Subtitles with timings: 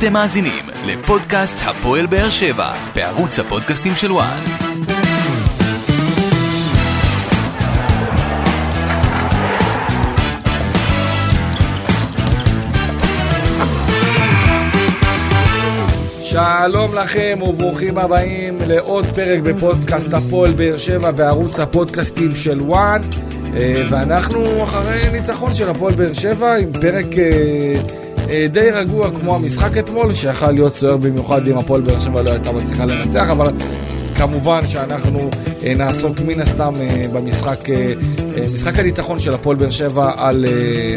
[0.00, 4.40] אתם מאזינים לפודקאסט הפועל באר שבע בערוץ הפודקאסטים של וואן.
[16.22, 23.02] שלום לכם וברוכים הבאים לעוד פרק בפודקאסט הפועל באר שבע בערוץ הפודקאסטים של וואן
[23.56, 27.80] אה, ואנחנו אחרי ניצחון של הפועל באר שבע עם פרק אה,
[28.52, 32.52] די רגוע כמו המשחק אתמול שיכל להיות סוער במיוחד אם הפועל באר שבע לא הייתה
[32.52, 33.52] מצליחה לנצח אבל
[34.14, 35.30] כמובן שאנחנו
[35.76, 36.74] נעסוק מן הסתם
[37.12, 37.60] במשחק,
[38.52, 40.46] משחק הניצחון של הפועל באר שבע על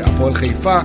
[0.03, 0.79] הפועל חיפה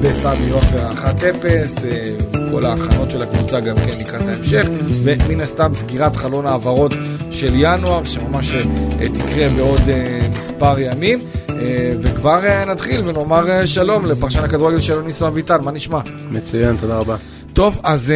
[0.00, 4.66] בסמי עופר 1-0 כל ההכנות של הקבוצה גם כן לקראת ההמשך,
[5.04, 6.92] ומן הסתם סגירת חלון העברות
[7.30, 11.18] של ינואר, שממש אה, תקרה בעוד אה, מספר ימים.
[11.60, 16.00] אה, וכבר נתחיל ונאמר שלום לפרשן הכדורגל שלו ניסו אביטן, מה נשמע?
[16.30, 17.16] מצוין, תודה רבה.
[17.52, 18.12] טוב, אז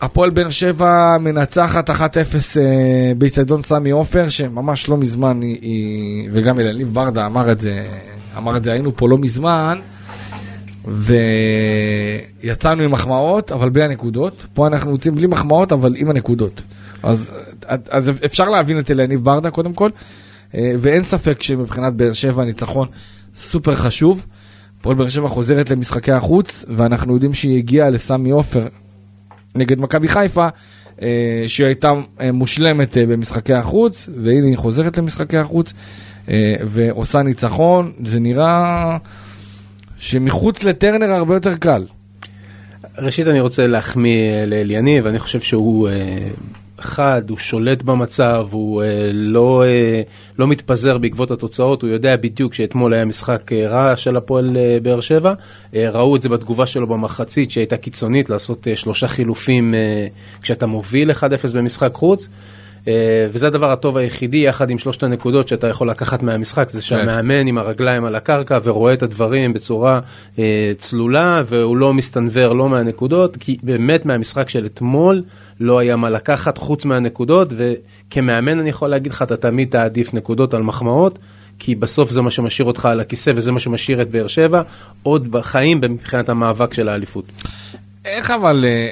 [0.00, 1.94] הפועל באר שבע מנצחת 1-0
[3.18, 7.86] באיצטדיון סמי עופר, שממש לא מזמן, היא, וגם אלניב ורדה אמר את זה,
[8.36, 9.78] אמר את זה, היינו פה לא מזמן.
[12.44, 14.46] ויצאנו עם מחמאות, אבל בלי הנקודות.
[14.54, 16.62] פה אנחנו יוצאים בלי מחמאות, אבל עם הנקודות.
[17.02, 17.30] אז,
[17.90, 22.88] אז אפשר להבין את אלניב ברדה קודם כל, אה, ואין ספק שמבחינת באר שבע הניצחון
[23.34, 24.26] סופר חשוב.
[24.82, 28.66] פועל באר שבע חוזרת למשחקי החוץ, ואנחנו יודעים שהיא הגיעה לסמי עופר
[29.54, 30.48] נגד מכבי חיפה,
[31.02, 35.72] אה, שהיא הייתה אה, מושלמת במשחקי החוץ, והנה היא חוזרת למשחקי החוץ,
[36.64, 37.92] ועושה ניצחון.
[38.04, 38.96] זה נראה...
[39.98, 41.84] שמחוץ לטרנר הרבה יותר קל.
[42.98, 46.28] ראשית אני רוצה להחמיא לאליניב, אני חושב שהוא אה,
[46.80, 50.02] חד, הוא שולט במצב, הוא אה, לא, אה,
[50.38, 55.34] לא מתפזר בעקבות התוצאות, הוא יודע בדיוק שאתמול היה משחק רע של הפועל באר שבע,
[55.74, 59.74] ראו את זה בתגובה שלו במחצית שהייתה קיצונית, לעשות שלושה חילופים
[60.42, 61.14] כשאתה מוביל 1-0
[61.54, 62.28] במשחק חוץ.
[62.88, 67.46] אה, וזה הדבר הטוב היחידי, יחד עם שלושת הנקודות שאתה יכול לקחת מהמשחק, זה שהמאמן
[67.46, 70.00] עם הרגליים על הקרקע ורואה את הדברים בצורה
[70.38, 75.22] אה, צלולה, והוא לא מסתנוור לא מהנקודות, כי באמת מהמשחק של אתמול
[75.60, 80.54] לא היה מה לקחת חוץ מהנקודות, וכמאמן אני יכול להגיד לך, אתה תמיד תעדיף נקודות
[80.54, 81.18] על מחמאות.
[81.60, 84.62] כי בסוף זה מה שמשאיר אותך על הכיסא וזה מה שמשאיר את באר שבע
[85.02, 87.24] עוד בחיים מבחינת המאבק של האליפות.
[88.04, 88.88] איך אבל אה,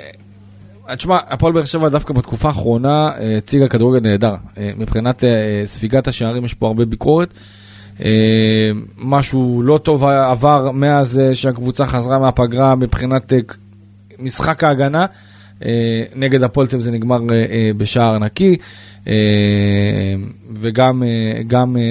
[0.94, 4.34] תשמע, הפועל באר שבע דווקא בתקופה האחרונה אה, הציגה כדורגל נהדר.
[4.58, 7.34] אה, מבחינת אה, ספיגת השערים יש פה הרבה ביקורת.
[8.98, 13.32] משהו לא טוב עבר מאז שהקבוצה חזרה מהפגרה מבחינת
[14.18, 15.06] משחק ההגנה.
[16.16, 17.18] נגד הפועל זה נגמר
[17.76, 18.56] בשער נקי.
[20.60, 21.02] וגם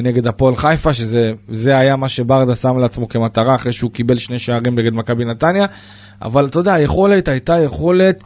[0.04, 4.76] נגד הפועל חיפה, שזה היה מה שברדה שם לעצמו כמטרה אחרי שהוא קיבל שני שערים
[4.76, 5.66] נגד מכבי נתניה.
[6.22, 8.24] אבל אתה יודע, היכולת הייתה יכולת...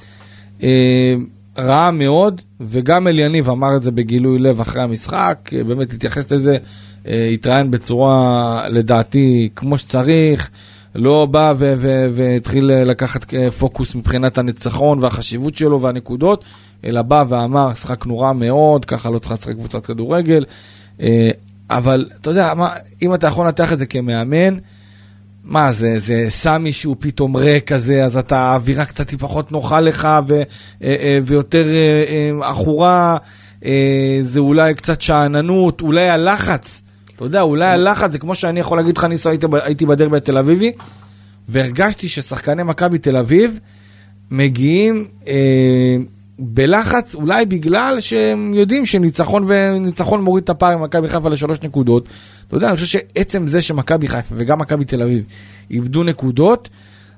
[0.64, 1.16] אה,
[1.58, 6.58] רעה מאוד, וגם אליניב אמר את זה בגילוי לב אחרי המשחק, אה, באמת התייחס לזה,
[7.08, 10.50] אה, התראיין בצורה, לדעתי, כמו שצריך,
[10.96, 11.54] לא בא
[12.14, 16.44] והתחיל לקחת פוקוס מבחינת הניצחון והחשיבות שלו והנקודות,
[16.86, 20.46] אלא בא ואמר, שחקנו רע מאוד, ככה לא צריך לשחק קבוצת כדורגל,
[21.70, 22.70] אבל אתה יודע, מה,
[23.02, 24.58] אם אתה יכול לנתח את זה כמאמן,
[25.44, 29.80] מה זה, זה סמי שהוא פתאום ריק כזה, אז אתה, האווירה קצת היא פחות נוחה
[29.80, 30.44] לך ו, אה,
[31.00, 33.18] אה, ויותר אה, עכורה,
[34.22, 36.82] זה אולי קצת שאננות, אולי הלחץ,
[37.20, 40.38] אתה יודע, אולי הלחץ, זה כמו שאני יכול להגיד לך, ניסו, הייתי, הייתי בדרבי התל
[40.38, 40.72] אביבי,
[41.50, 43.60] והרגשתי ששחקני מכבי תל אביב
[44.32, 45.98] מגיעים אה,
[46.40, 52.08] בלחץ, אולי בגלל שהם יודעים שניצחון וניצחון מוריד את הפער עם מכבי חיפה לשלוש נקודות.
[52.48, 55.24] אתה יודע, אני חושב שעצם זה שמכבי חיפה וגם מכבי תל אביב
[55.72, 56.70] איבדו נקודות,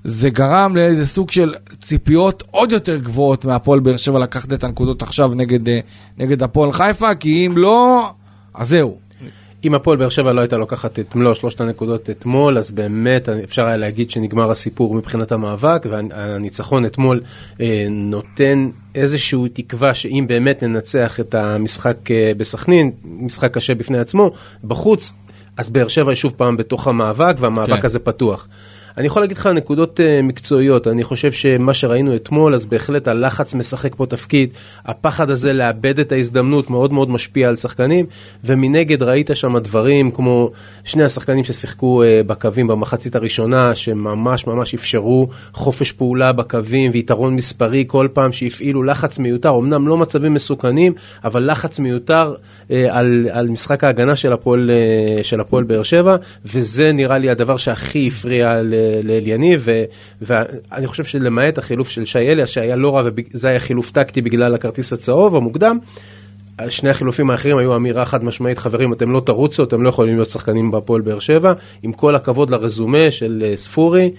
[0.03, 5.01] זה גרם לאיזה סוג של ציפיות עוד יותר גבוהות מהפועל באר שבע לקחת את הנקודות
[5.01, 5.79] עכשיו נגד, אה,
[6.17, 8.09] נגד הפועל חיפה, כי אם לא,
[8.53, 9.10] אז זהו.
[9.63, 13.66] אם הפועל באר שבע לא הייתה לוקחת את מלוא שלושת הנקודות אתמול, אז באמת אפשר
[13.66, 17.22] היה להגיד שנגמר הסיפור מבחינת המאבק, והניצחון אתמול
[17.61, 24.31] אה, נותן איזושהי תקווה שאם באמת ננצח את המשחק אה, בסכנין, משחק קשה בפני עצמו,
[24.63, 25.13] בחוץ,
[25.58, 27.85] אז באר שבע היא שוב פעם בתוך המאבק, והמאבק כן.
[27.85, 28.47] הזה פתוח.
[28.97, 33.53] אני יכול להגיד לך נקודות uh, מקצועיות, אני חושב שמה שראינו אתמול, אז בהחלט הלחץ
[33.53, 34.53] משחק פה תפקיד,
[34.85, 38.05] הפחד הזה לאבד את ההזדמנות מאוד מאוד משפיע על שחקנים,
[38.43, 40.52] ומנגד ראית שם דברים כמו
[40.84, 47.84] שני השחקנים ששיחקו uh, בקווים במחצית הראשונה, שממש ממש אפשרו חופש פעולה בקווים ויתרון מספרי
[47.88, 50.93] כל פעם שהפעילו לחץ מיותר, אמנם לא מצבים מסוכנים,
[51.23, 54.72] אבל לחץ מיותר uh, על, על משחק ההגנה של הפועל,
[55.59, 56.16] uh, באר שבע,
[56.46, 58.80] וזה נראה לי הדבר שהכי הפריע ל...
[59.03, 59.67] לאליניב,
[60.22, 64.55] ואני חושב שלמעט החילוף של שי אליאס, שהיה לא רע, וזה היה חילוף טקטי בגלל
[64.55, 65.78] הכרטיס הצהוב המוקדם,
[66.69, 70.29] שני החילופים האחרים היו אמירה חד משמעית, חברים, אתם לא תרוצו, אתם לא יכולים להיות
[70.29, 74.11] שחקנים בהפועל באר שבע, עם כל הכבוד לרזומה של אה, ספורי.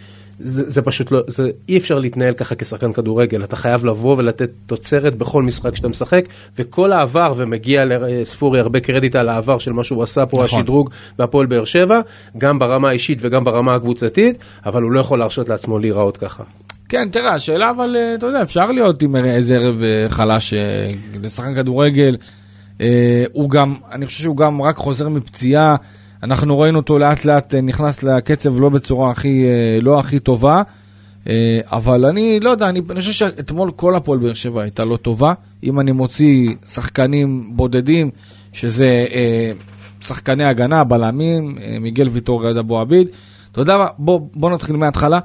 [0.44, 4.50] זה, זה פשוט לא, זה, אי אפשר להתנהל ככה כשחקן כדורגל, אתה חייב לבוא ולתת
[4.66, 6.24] תוצרת בכל משחק שאתה משחק,
[6.58, 10.58] וכל העבר, ומגיע לספורי הרבה קרדיט על העבר של מה שהוא עשה פה, נכון.
[10.58, 12.00] השדרוג בהפועל באר שבע,
[12.38, 16.42] גם ברמה האישית וגם ברמה הקבוצתית, אבל הוא לא יכול להרשות לעצמו להיראות ככה.
[16.88, 20.88] כן, תראה, השאלה אבל, אה, אתה יודע, אפשר להיות עם איזה ערב אה, חלש אה,
[21.22, 22.16] לשחקן כדורגל.
[23.32, 25.76] הוא גם, אני חושב שהוא גם רק חוזר מפציעה.
[26.22, 29.44] אנחנו ראינו אותו לאט לאט נכנס לקצב לא בצורה הכי,
[29.82, 30.62] לא הכי טובה.
[31.64, 35.32] אבל אני לא יודע, אני, אני חושב שאתמול כל הפועל באר שבע הייתה לא טובה.
[35.62, 38.10] אם אני מוציא שחקנים בודדים,
[38.52, 39.06] שזה
[40.00, 43.08] שחקני הגנה, בלמים, מיגל ויטור גד אבו עביד.
[43.52, 45.18] אתה יודע מה, בוא, בוא נתחיל מההתחלה.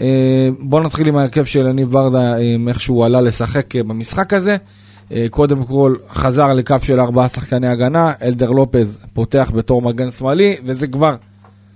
[0.00, 4.32] אה, בואו נתחיל עם ההרכב של יניב ורדה, עם איך שהוא עלה לשחק אה, במשחק
[4.32, 4.52] הזה.
[4.52, 4.56] אה,
[5.30, 10.86] קודם כל חזר לקו של ארבעה שחקני הגנה, אלדר לופז פותח בתור מגן שמאלי, וזה
[10.86, 11.14] כבר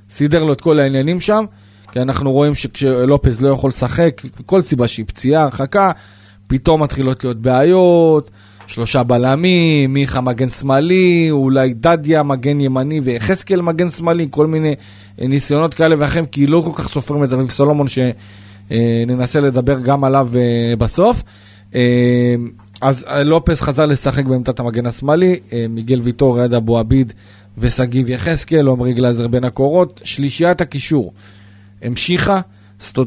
[0.09, 1.45] סידר לו את כל העניינים שם,
[1.93, 5.91] כי אנחנו רואים שכשלופז לא יכול לשחק, כל סיבה שהיא פציעה, הרחקה,
[6.47, 8.31] פתאום מתחילות להיות בעיות,
[8.67, 14.75] שלושה בלמים, מיכה מגן שמאלי, אולי דדיה מגן ימני ויחזקאל מגן שמאלי, כל מיני
[15.19, 20.29] ניסיונות כאלה ואחרים, כי לא כל כך סופרים את אביב סולומון, שננסה לדבר גם עליו
[20.37, 21.23] אה, בסוף.
[22.83, 27.13] אה, אז לופס חזר לשחק בעמדת המגן השמאלי, אה, מיגל ויטור, רד אבו עביד
[27.59, 30.01] ושגיב יחזקאל, עמרי גלאזר בין הקורות.
[30.05, 31.13] שלישיית הקישור
[31.83, 32.41] המשיכה,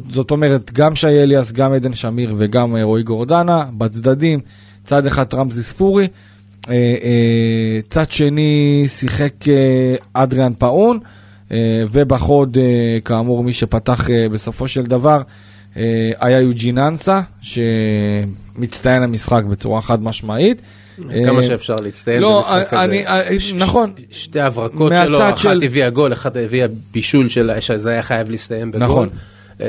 [0.10, 4.39] זאת אומרת, גם שי אליאס, גם עדן שמיר וגם רועי גורדנה, בצדדים,
[4.83, 6.07] צד אחד רמזי ספורי,
[7.89, 9.33] צד שני שיחק
[10.13, 11.00] אדריאן פאון.
[11.51, 15.21] אה, ובחוד, אה, כאמור, מי שפתח אה, בסופו של דבר
[16.19, 17.21] היה יוג'ין אנסה,
[18.59, 20.61] שמצטיין המשחק בצורה חד משמעית.
[21.25, 23.56] כמה שאפשר להצטיין לא, במשחק אני, הזה.
[23.56, 23.94] נכון.
[24.11, 25.61] שתי הברקות שלו, אחת של...
[25.63, 28.83] הביאה גול, אחת הביאה בישול של, שזה היה חייב להסתיים בגול.
[28.83, 29.09] נכון.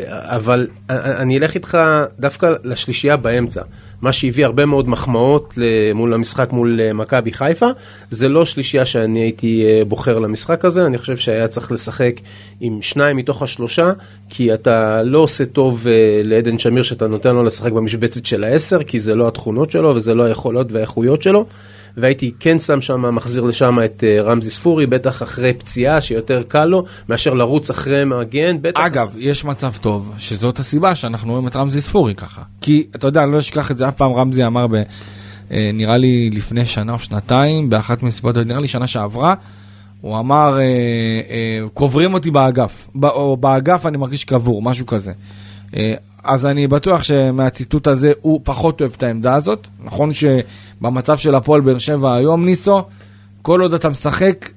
[0.09, 1.79] אבל אני אלך איתך
[2.21, 3.63] דווקא לשלישייה באמצע.
[4.03, 5.59] מה שהביא הרבה מאוד מחמאות
[5.95, 7.67] מול המשחק מול אה, מכבי חיפה.
[8.11, 12.21] זה לא שלישייה שאני הייתי אה, בוחר למשחק הזה, אני חושב שהיה צריך לשחק
[12.61, 13.93] עם שניים מתוך השלושה,
[14.29, 18.83] כי אתה לא עושה טוב אה, לעדן שמיר שאתה נותן לו לשחק במשבצת של העשר,
[18.83, 21.47] כי זה לא התכונות שלו וזה לא היכולות והאיכויות שלו.
[21.97, 26.65] והייתי כן שם שם, מחזיר לשם את uh, רמזי ספורי, בטח אחרי פציעה שיותר קל
[26.65, 28.81] לו, מאשר לרוץ אחרי מגן, בטח...
[28.81, 32.43] אגב, יש מצב טוב, שזאת הסיבה שאנחנו רואים את רמזי ספורי ככה.
[32.61, 35.97] כי, אתה יודע, אני לא אשכח את זה, אף פעם רמזי אמר, ב, uh, נראה
[35.97, 39.35] לי לפני שנה או שנתיים, באחת מסיבות, נראה לי שנה שעברה,
[40.01, 45.13] הוא אמר, uh, קוברים אותי באגף, או באגף אני מרגיש קבור, משהו כזה.
[45.73, 45.77] Uh,
[46.25, 49.67] אז אני בטוח שמהציטוט הזה הוא פחות אוהב את העמדה הזאת.
[49.85, 52.83] נכון שבמצב של הפועל באר שבע היום, ניסו,
[53.43, 54.51] כל עוד אתה משחק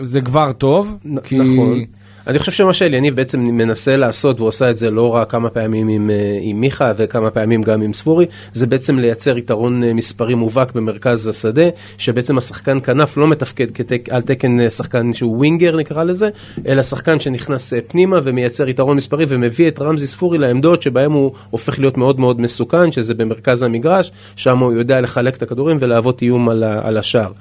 [0.00, 0.96] זה כבר טוב.
[1.04, 1.38] נ- כי...
[1.38, 1.80] נכון.
[2.26, 5.88] אני חושב שמה שאליניב בעצם מנסה לעשות, והוא עושה את זה לא רק כמה פעמים
[5.88, 10.34] עם, אה, עם מיכה וכמה פעמים גם עם ספורי, זה בעצם לייצר יתרון אה, מספרי
[10.34, 11.62] מובהק במרכז השדה,
[11.98, 16.28] שבעצם השחקן כנף לא מתפקד כתק, על תקן אה, שחקן שהוא ווינגר נקרא לזה,
[16.66, 21.78] אלא שחקן שנכנס פנימה ומייצר יתרון מספרי ומביא את רמזי ספורי לעמדות שבהם הוא הופך
[21.78, 26.48] להיות מאוד מאוד מסוכן, שזה במרכז המגרש, שם הוא יודע לחלק את הכדורים ולהוות איום
[26.48, 27.32] על, על השער.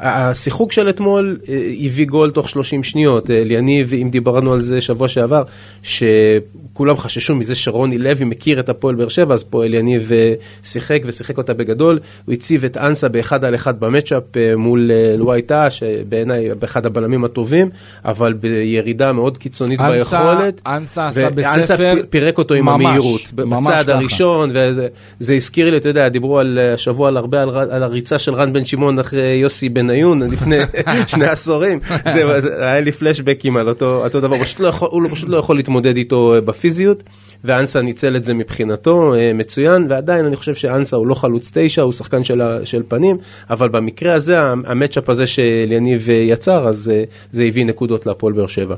[0.00, 3.30] השיחוק של אתמול אה, הביא גול תוך 30 שניות.
[3.30, 5.42] אליניב, אם דיברנו על זה שבוע שעבר,
[5.82, 10.34] שכולם חששו מזה שרוני לוי מכיר את הפועל באר שבע, אז פה אליניב אה,
[10.64, 11.98] שיחק ושיחק אותה בגדול.
[12.24, 17.24] הוא הציב את אנסה באחד על אחד במצ'אפ אה, מול לואי טאה, שבעיניי באחד הבלמים
[17.24, 17.70] הטובים,
[18.04, 20.60] אבל בירידה מאוד קיצונית אנסה, ביכולת.
[20.66, 23.20] אנסה עשה בית ספר אנסה פירק אותו עם ממש, המהירות.
[23.36, 23.98] ממש בצעד ככה.
[23.98, 28.34] הראשון, וזה הזכיר לי, אתה יודע, דיברו על השבוע על הרבה על, על הריצה של
[28.34, 30.56] רן בן שמעון אחרי יוסי בן בניון לפני
[31.06, 31.78] שני עשורים,
[32.12, 35.56] זה, היה לי פלשבקים על אותו, אותו דבר, פשוט, לא יכול, הוא פשוט לא יכול
[35.56, 37.02] להתמודד איתו אה, בפיזיות,
[37.44, 41.82] ואנסה ניצל את זה מבחינתו אה, מצוין, ועדיין אני חושב שאנסה הוא לא חלוץ תשע,
[41.82, 43.16] הוא שחקן של, של פנים,
[43.50, 46.92] אבל במקרה הזה, המצ'אפ הזה שאליניב אה, יצר, אז
[47.32, 48.74] זה הביא נקודות להפועל באר שבע.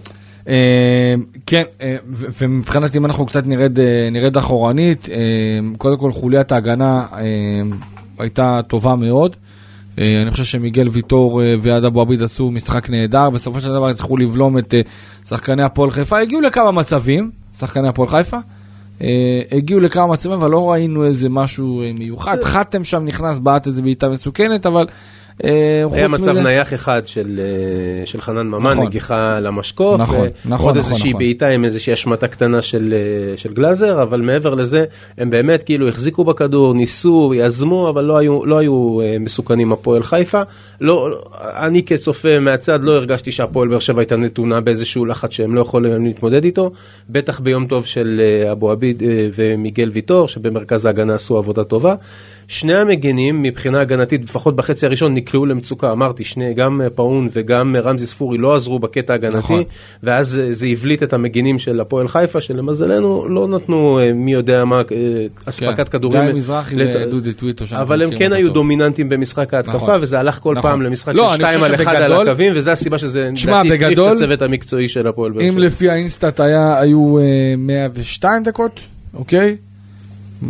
[1.46, 1.62] כן,
[2.40, 3.78] ומבחינת אם אנחנו קצת נרד,
[4.12, 5.08] נרד אחורנית,
[5.78, 7.06] קודם כל חוליית ההגנה
[8.18, 9.36] הייתה טובה מאוד.
[9.98, 13.88] אה, אני חושב שמיגל ויטור אה, ויד אבו עביד עשו משחק נהדר, בסופו של דבר
[13.88, 14.80] הצליחו לבלום את אה,
[15.28, 18.36] שחקני הפועל חיפה, הגיעו לכמה מצבים, שחקני הפועל חיפה,
[19.52, 22.36] הגיעו לכמה מצבים, אבל לא ראינו איזה משהו מיוחד.
[22.44, 24.86] חתם שם נכנס, בעט איזה בעיטה מסוכנת, אבל
[25.42, 27.40] היה חוץ מצב מזה- נייח אחד של,
[28.00, 28.86] אה, של חנן ממן, נכון.
[28.86, 31.18] נגיחה למשקוף, נכון, ועוד נכון, איזושהי נכון.
[31.18, 34.84] בעיטה עם איזושהי השמטה קטנה של, אה, של גלאזר, אבל מעבר לזה,
[35.18, 40.02] הם באמת כאילו החזיקו בכדור, ניסו, יזמו, אבל לא היו, לא היו אה, מסוכנים הפועל
[40.02, 40.42] חיפה.
[40.80, 41.08] לא,
[41.40, 46.04] אני כצופה מהצד לא הרגשתי שהפועל באר שבע הייתה נתונה באיזשהו לחץ שהם לא יכולים
[46.04, 46.70] להתמודד איתו,
[47.10, 51.94] בטח ביום טוב של אה, אבו עביד אה, ומיגל ויטור, שבמרכז ההגנה עשו עבודה טובה.
[52.48, 55.92] שני המגנים מבחינה הגנתית, לפחות בחצי הראשון, נקלעו למצוקה.
[55.92, 59.62] אמרתי, שני, גם אה, פאון וגם אה, רמזי ספורי לא עזרו בקטע ההגנתי, נכון.
[60.02, 64.82] ואז אה, זה הבליט את המגנים של הפועל חיפה, שלמזלנו לא נתנו מי יודע מה,
[65.44, 66.22] אספקת כדורים.
[66.26, 67.66] גיא מזרחי לת- ודודי טוויטו.
[67.66, 68.54] שאנחנו אבל הם כן היו טוב.
[68.54, 69.98] דומיננטיים במשחק ההתקפה, נכון.
[70.02, 70.70] וזה הלך כל נכון.
[70.70, 73.84] פעם למשחק לא, של שתיים על אחד על שבגדול- הקווים, וזו הסיבה שזה תשמע, לדעתי
[73.84, 75.60] בגדול- את הצוות המקצועי של הפועל באר אם שבע.
[75.60, 77.24] לפי האינסטאט היה, היו אה,
[77.58, 78.80] 102 דקות,
[79.14, 79.56] אוקיי?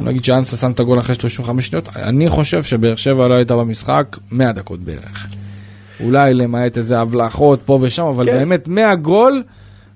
[0.02, 4.16] נגיד שאנסה שם את הגול אחרי 35 שניות, אני חושב שבאר שבע לא הייתה במשחק
[4.30, 5.26] 100 דקות בערך.
[6.00, 8.32] אולי למעט איזה הבלחות פה ושם, אבל כן.
[8.32, 9.42] באמת מהגול,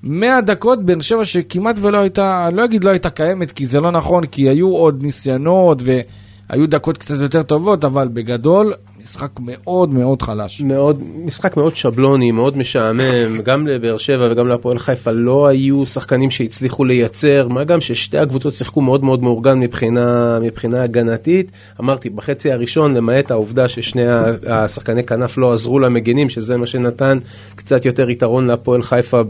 [0.03, 3.81] 100 דקות באר שבע שכמעט ולא הייתה, אני לא אגיד לא הייתה קיימת, כי זה
[3.81, 9.91] לא נכון, כי היו עוד ניסיונות והיו דקות קצת יותר טובות, אבל בגדול, משחק מאוד
[9.91, 10.61] מאוד חלש.
[10.61, 16.31] מאוד, משחק מאוד שבלוני, מאוד משעמם, גם לבאר שבע וגם להפועל חיפה לא היו שחקנים
[16.31, 21.51] שהצליחו לייצר, מה גם ששתי הקבוצות שיחקו מאוד מאוד מאורגן מבחינה, מבחינה הגנתית.
[21.81, 24.07] אמרתי, בחצי הראשון, למעט העובדה ששני
[24.47, 27.19] השחקני כנף לא עזרו למגנים, שזה מה שנתן
[27.55, 29.21] קצת יותר יתרון להפועל חיפה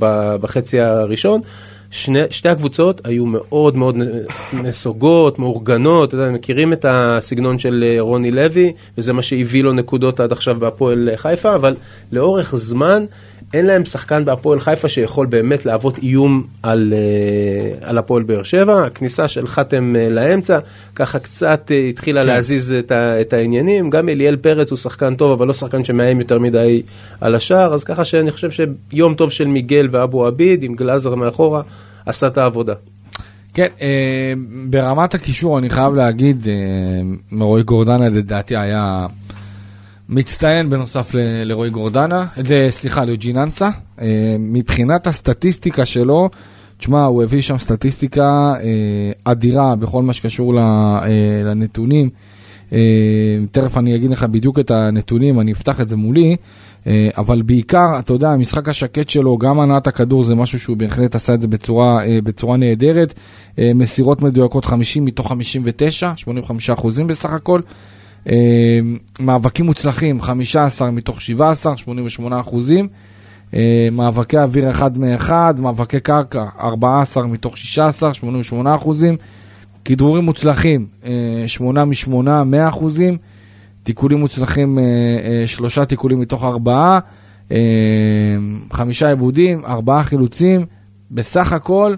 [0.40, 1.40] בחצי הראשון.
[1.90, 3.96] שני, שתי הקבוצות היו מאוד מאוד
[4.52, 10.20] נסוגות, מאורגנות, יודע, מכירים את הסגנון של אה, רוני לוי, וזה מה שהביא לו נקודות
[10.20, 11.76] עד עכשיו בהפועל חיפה, אבל
[12.12, 13.04] לאורך זמן
[13.54, 18.84] אין להם שחקן בהפועל חיפה שיכול באמת להוות איום על, אה, על הפועל באר שבע.
[18.84, 20.58] הכניסה של חתם אה, לאמצע,
[20.94, 22.28] ככה קצת אה, התחילה כן.
[22.28, 23.90] להזיז את, ה, את העניינים.
[23.90, 26.82] גם אליאל פרץ הוא שחקן טוב, אבל לא שחקן שמאיים יותר מדי
[27.20, 31.62] על השער, אז ככה שאני חושב שיום טוב של מיגל ואבו עביד, עם גלאזר מאחורה,
[32.06, 32.74] עשה את העבודה.
[33.54, 34.32] כן, אה,
[34.68, 39.06] ברמת הקישור אני חייב להגיד, אה, רועי גורדנה לדעתי היה
[40.10, 42.26] מצטיין בנוסף ל- לרועי גורדנה,
[42.70, 43.68] סליחה, ליוג'ין אנסה.
[44.00, 46.28] אה, מבחינת הסטטיסטיקה שלו,
[46.78, 51.06] תשמע, הוא הביא שם סטטיסטיקה אה, אדירה בכל מה שקשור אה,
[51.44, 52.10] לנתונים.
[53.50, 56.36] תכף אני אגיד לך בדיוק את הנתונים, אני אפתח את זה מולי,
[57.16, 61.34] אבל בעיקר, אתה יודע, המשחק השקט שלו, גם הנעת הכדור זה משהו שהוא בהחלט עשה
[61.34, 63.14] את זה בצורה, בצורה נהדרת.
[63.58, 67.60] מסירות מדויקות 50 מתוך 59, 85 אחוזים בסך הכל.
[68.28, 68.80] אה,
[69.20, 72.88] מאבקים מוצלחים 15 מתוך 17, 88 אחוזים.
[73.54, 79.16] אה, מאבקי אוויר 1 מ-1, מאבקי קרקע 14 מתוך 16, 88 אחוזים.
[79.84, 80.86] כדרורים מוצלחים
[81.46, 82.10] 8 מ-8,
[82.44, 83.16] 100 אחוזים.
[83.82, 86.98] תיקולים מוצלחים, אה, אה, שלושה תיקולים מתוך ארבעה,
[88.72, 90.66] חמישה עיבודים, ארבעה חילוצים,
[91.10, 91.94] בסך הכל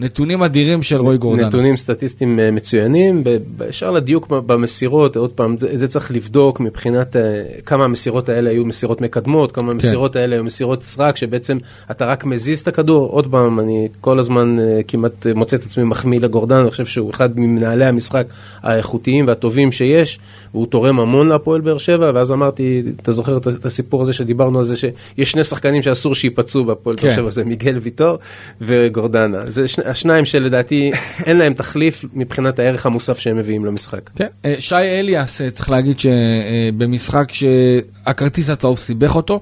[0.00, 1.46] נתונים אדירים של רועי גורדנה.
[1.46, 7.16] נתונים סטטיסטיים אה, מצוינים, ב- באשר לדיוק במסירות, עוד פעם, זה, זה צריך לבדוק מבחינת
[7.16, 11.58] אה, כמה המסירות האלה היו מסירות מקדמות, כמה המסירות האלה היו מסירות סרק, שבעצם
[11.90, 13.08] אתה רק מזיז את הכדור.
[13.08, 17.10] עוד פעם, אני כל הזמן אה, כמעט מוצא את עצמי מחמיא לגורדנה, אני חושב שהוא
[17.10, 18.26] אחד ממנהלי המשחק
[18.62, 20.18] האיכותיים והטובים שיש,
[20.54, 24.64] והוא תורם המון להפועל באר שבע, ואז אמרתי, אתה זוכר את הסיפור הזה שדיברנו על
[24.64, 27.16] זה, שיש שני שחקנים שאסור שייפצעו בהפועל באר כן.
[27.16, 28.18] שבע, זה מיגל ויטור
[28.60, 29.38] וגורדנה.
[29.46, 30.90] זה שני, השניים שלדעתי
[31.26, 34.10] אין להם תחליף מבחינת הערך המוסף שהם מביאים למשחק.
[34.16, 39.40] כן, אה, שי אליאס, אה, צריך להגיד שבמשחק שהכרטיס הצהוב סיבך אותו,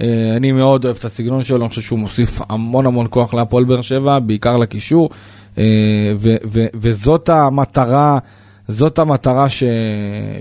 [0.00, 3.64] אה, אני מאוד אוהב את הסגנון שלו, אני חושב שהוא מוסיף המון המון כוח להפועל
[3.64, 5.10] באר שבע, בעיקר לקישור,
[5.58, 5.64] אה,
[6.74, 8.18] וזאת המטרה,
[8.68, 9.62] זאת המטרה ש-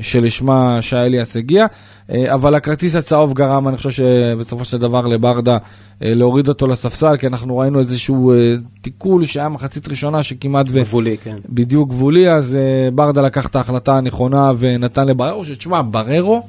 [0.01, 1.65] שלשמה שי אליאס הגיע,
[2.11, 5.57] אה, אבל הכרטיס הצהוב גרם, אני חושב שבסופו של דבר לברדה
[6.03, 10.79] אה, להוריד אותו לספסל, כי אנחנו ראינו איזשהו אה, תיקול שהיה מחצית ראשונה שכמעט ו...
[10.79, 11.35] גבולי, כן.
[11.49, 12.57] בדיוק גבולי, אז
[12.95, 16.43] ברדה לקח את ההחלטה הנכונה ונתן לבררו, שתשמע, בררו,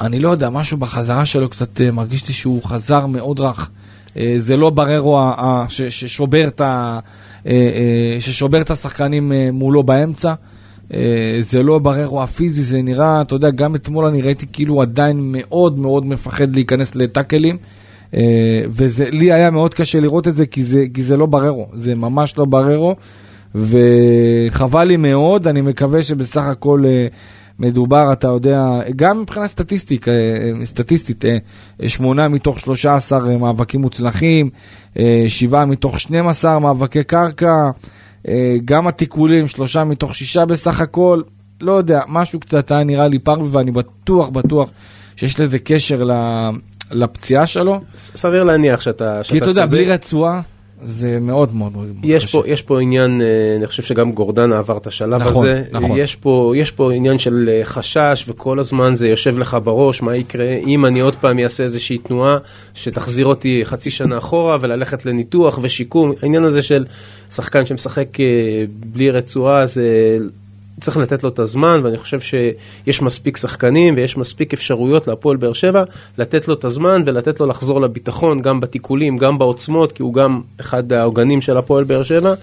[0.00, 3.70] אני לא יודע, משהו בחזרה שלו קצת מרגיש לי שהוא חזר מאוד רך.
[4.36, 5.20] זה לא בררו
[5.68, 6.98] ששובר את ה...
[8.20, 10.34] ששובר את השחקנים מולו באמצע.
[10.90, 10.94] Uh,
[11.40, 15.80] זה לא בררו הפיזי, זה נראה, אתה יודע, גם אתמול אני ראיתי כאילו עדיין מאוד
[15.80, 17.56] מאוד מפחד להיכנס לטאקלים.
[18.10, 18.14] Uh,
[18.68, 21.94] וזה, לי היה מאוד קשה לראות את זה כי, זה, כי זה לא בררו, זה
[21.94, 22.96] ממש לא בררו.
[23.54, 27.06] וחבל לי מאוד, אני מקווה שבסך הכל אה,
[27.58, 31.38] מדובר, אתה יודע, גם מבחינה סטטיסטיק, אה, אה, סטטיסטית, אה,
[31.82, 34.50] אה, שמונה מתוך 13 מאבקים מוצלחים,
[34.98, 37.70] אה, שבעה מתוך 12 מאבקי קרקע, אה,
[38.64, 41.22] גם התיקולים, שלושה מתוך שישה בסך הכל,
[41.60, 44.70] לא יודע, משהו קצת היה נראה לי פרוי, ואני בטוח, בטוח
[45.16, 46.02] שיש לזה קשר
[46.90, 47.80] לפציעה שלו.
[47.96, 49.20] סביר להניח שאתה.
[49.24, 50.40] כי אתה יודע, בלי רצועה...
[50.84, 52.38] זה מאוד מאוד מאוד יש קשה.
[52.38, 55.62] פה, יש פה עניין, אה, אני חושב שגם גורדנה עבר את השלב נכון, הזה.
[55.70, 55.98] נכון.
[55.98, 60.16] יש פה, יש פה עניין של אה, חשש, וכל הזמן זה יושב לך בראש, מה
[60.16, 62.38] יקרה אם אני עוד פעם אעשה איזושהי תנועה
[62.74, 66.12] שתחזיר אותי חצי שנה אחורה, וללכת לניתוח ושיקום.
[66.22, 66.84] העניין הזה של
[67.30, 68.24] שחקן שמשחק אה,
[68.68, 70.18] בלי רצועה, זה
[70.80, 75.52] צריך לתת לו את הזמן, ואני חושב שיש מספיק שחקנים ויש מספיק אפשרויות להפועל באר
[75.52, 75.84] שבע,
[76.18, 80.40] לתת לו את הזמן ולתת לו לחזור לביטחון, גם בתיקולים, גם בעוצמות, כי הוא גם
[80.60, 82.34] אחד העוגנים של הפועל באר שבע.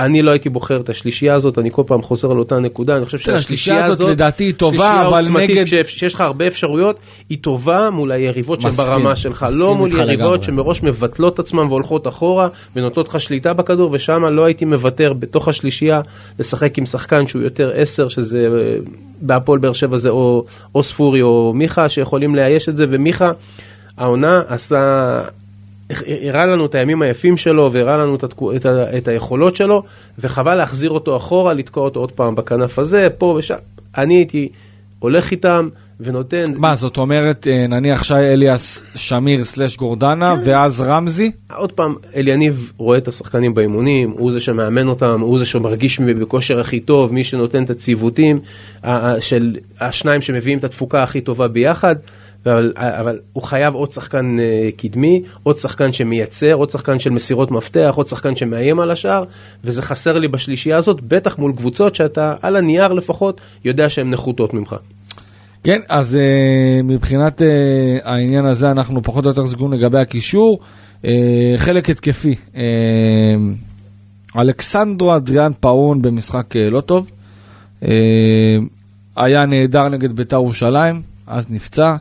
[0.00, 3.04] אני לא הייתי בוחר את השלישייה הזאת, אני כל פעם חוזר על אותה נקודה, אני
[3.04, 5.64] חושב שהשלישייה הזאת, לדעתי היא טובה, אבל נגד...
[5.84, 10.82] שיש לך הרבה אפשרויות, היא טובה מול היריבות שהן ברמה שלך, לא מול יריבות שמראש
[10.82, 16.00] מבטלות עצמן והולכות אחורה ונותנות לך שליטה בכדור, ושם לא הייתי מוותר בתוך השלישייה
[16.38, 18.76] לשחק עם שחקן שהוא יותר עשר, שזה אה,
[19.20, 20.44] בהפועל באר שבע זה או,
[20.74, 23.30] או ספורי או מיכה, שיכולים לאייש את זה, ומיכה,
[23.96, 25.22] העונה עשה
[26.28, 29.82] הראה לנו את הימים היפים שלו והראה לנו את, התקו, את, ה, את היכולות שלו,
[30.18, 33.54] וחבל להחזיר אותו אחורה, לתקוע אותו עוד פעם בכנף הזה, פה ושם.
[33.96, 34.48] אני הייתי
[34.98, 35.68] הולך איתם
[36.00, 36.44] ונותן...
[36.56, 40.50] מה, זאת אומרת, אה, נניח שי אליאס, שמיר סלש גורדנה, כן.
[40.50, 41.30] ואז רמזי?
[41.56, 46.60] עוד פעם, אליניב רואה את השחקנים באימונים, הוא זה שמאמן אותם, הוא זה שמרגיש בכושר
[46.60, 48.40] הכי טוב, מי שנותן את הציוותים,
[49.20, 51.96] של השניים שמביאים את התפוקה הכי טובה ביחד.
[52.46, 57.50] אבל, אבל הוא חייב עוד שחקן אה, קדמי, עוד שחקן שמייצר, עוד שחקן של מסירות
[57.50, 59.24] מפתח, עוד שחקן שמאיים על השאר,
[59.64, 64.54] וזה חסר לי בשלישייה הזאת, בטח מול קבוצות שאתה על הנייר לפחות יודע שהן נחותות
[64.54, 64.76] ממך.
[65.64, 67.44] כן, אז uh, מבחינת uh,
[68.04, 70.58] העניין הזה אנחנו פחות או יותר סגורים לגבי הקישור.
[71.02, 71.06] Uh,
[71.56, 72.58] חלק התקפי, uh,
[74.36, 77.10] אלכסנדרו אדריאן פאון במשחק uh, לא טוב.
[77.80, 77.86] Uh,
[79.16, 81.96] היה נהדר נגד בית"ר ירושלים, אז נפצע.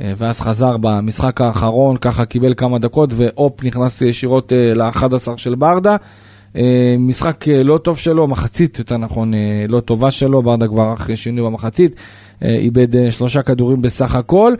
[0.00, 5.54] אה, ואז חזר במשחק האחרון, ככה קיבל כמה דקות, והופ, נכנס ישירות אה, ל-11 של
[5.54, 5.96] ברדה.
[6.56, 9.32] אה, משחק לא טוב שלו, מחצית יותר נכון,
[9.68, 11.96] לא טובה שלו, ברדה כבר אחרי שינוי במחצית,
[12.42, 14.54] איבד שלושה כדורים בסך הכל,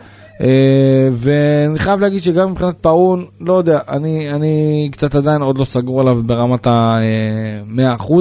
[1.11, 6.01] ואני חייב להגיד שגם מבחינת פאון, לא יודע, אני, אני קצת עדיין עוד לא סגור
[6.01, 8.13] עליו ברמת ה-100%.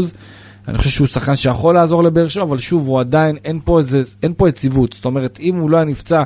[0.68, 4.02] אני חושב שהוא שחקן שיכול לעזור לבאר שבע, אבל שוב, הוא עדיין, אין פה, איזה,
[4.22, 4.92] אין פה יציבות.
[4.92, 6.22] זאת אומרת, אם הוא לא היה נפצע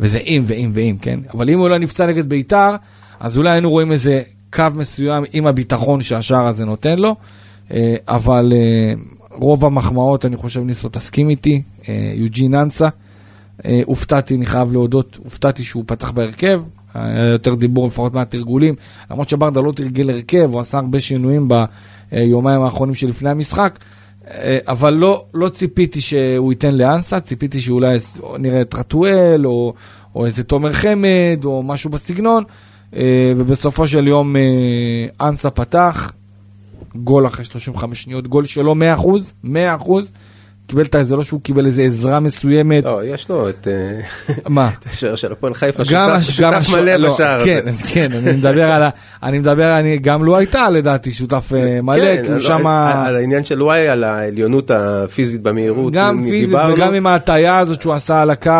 [0.00, 1.20] וזה אם ואם ואם, כן?
[1.34, 2.76] אבל אם הוא לא נפצע נגד ביתר,
[3.20, 7.16] אז אולי היינו רואים איזה קו מסוים עם הביטחון שהשער הזה נותן לו,
[7.70, 8.94] אה, אבל אה,
[9.30, 12.88] רוב המחמאות, אני חושב, ניסו, תסכים איתי, אה, יוג'ין אנסה.
[13.84, 16.62] הופתעתי, אני חייב להודות, הופתעתי שהוא פתח בהרכב,
[16.94, 18.74] היה יותר דיבור לפחות מהתרגולים,
[19.10, 21.48] למרות שברדה לא תרגל הרכב, הוא עשה הרבה שינויים
[22.12, 23.78] ביומיים האחרונים שלפני המשחק.
[24.30, 27.98] אה, אבל לא, לא ציפיתי שהוא ייתן לאנסה, ציפיתי שאולי
[28.38, 29.74] נראה את רטואל, או,
[30.14, 32.44] או איזה תומר חמד, או משהו בסגנון,
[32.96, 36.12] אה, ובסופו של יום אה, אנסה פתח,
[36.96, 39.48] גול אחרי 35 שניות, גול שלו 100%, 100%.
[40.66, 42.84] קיבל את זה לא שהוא קיבל איזה עזרה מסוימת.
[42.84, 43.68] לא, יש לו את...
[43.68, 44.70] אה, מה?
[44.78, 47.44] את השוער של הפועל חיפה, שותף מלא לא, בשער.
[47.44, 48.90] כן, אז כן, אני מדבר על ה...
[49.22, 52.66] אני מדבר, אני, גם לו הייתה לדעתי שותף אה, מלא, כן, כי הוא שם...
[52.66, 55.92] על העניין של וואי, על העליונות הפיזית במהירות.
[55.92, 58.52] גם פיזית וגם עם ההטייה הזאת שהוא עשה על הקו.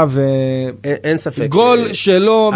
[0.84, 1.46] אין ספק.
[1.48, 2.50] גול שלו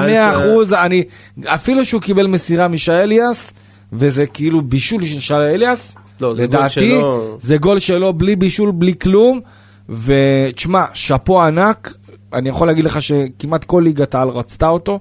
[0.71, 1.05] 100%, אני...
[1.47, 3.53] אפילו שהוא קיבל מסירה משי אליאס,
[3.93, 5.97] וזה כאילו בישול של שי אליאס.
[6.21, 7.39] לא, זה לדעתי, גול שלו...
[7.41, 9.41] זה גול שלו בלי בישול, בלי כלום.
[9.89, 11.95] ותשמע, שאפו ענק,
[12.33, 14.99] אני יכול להגיד לך שכמעט כל ליגת העל רצתה אותו.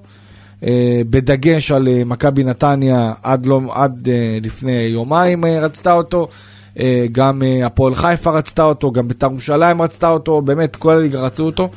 [0.60, 0.64] Uh,
[1.10, 6.28] בדגש על uh, מכבי נתניה עד, לא, עד uh, לפני יומיים רצתה אותו,
[7.12, 11.68] גם הפועל חיפה רצתה אותו, גם בית"ר ירושלים רצתה אותו, באמת כל הליגה רצו אותו.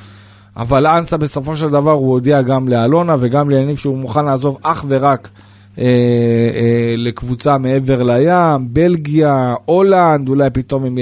[0.58, 4.86] אבל אנסה בסופו של דבר הוא הודיע גם לאלונה וגם ליניב שהוא מוכן לעזוב אך
[4.88, 5.30] ורק
[5.80, 5.84] אה,
[6.56, 10.98] אה, לקבוצה מעבר לים, בלגיה, הולנד, אולי פתאום אם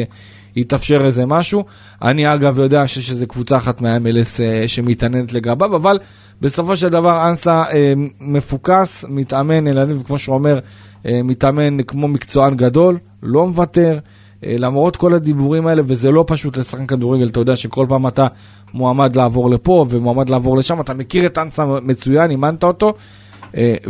[0.55, 1.63] יתאפשר איזה משהו.
[2.01, 5.99] אני אגב יודע שיש איזה קבוצה אחת מה-MLS אה, שמתעניינת לגביו, אבל
[6.41, 10.59] בסופו של דבר אנסה אה, מפוקס, מתאמן, אלניב, כמו שהוא אומר,
[11.05, 13.99] אה, מתאמן כמו מקצוען גדול, לא מוותר.
[14.45, 18.27] אה, למרות כל הדיבורים האלה, וזה לא פשוט לשחק כדורגל, אתה יודע שכל פעם אתה
[18.73, 22.93] מועמד לעבור לפה ומועמד לעבור לשם, אתה מכיר את אנסה מצוין, אימנת אותו,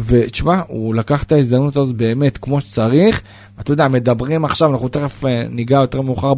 [0.06, 3.21] ותשמע, הוא לקח את ההזדמנות הזאת באמת כמו שצריך.
[3.60, 6.34] אתה יודע, מדברים עכשיו, אנחנו תכף אה, ניגע יותר מאוחר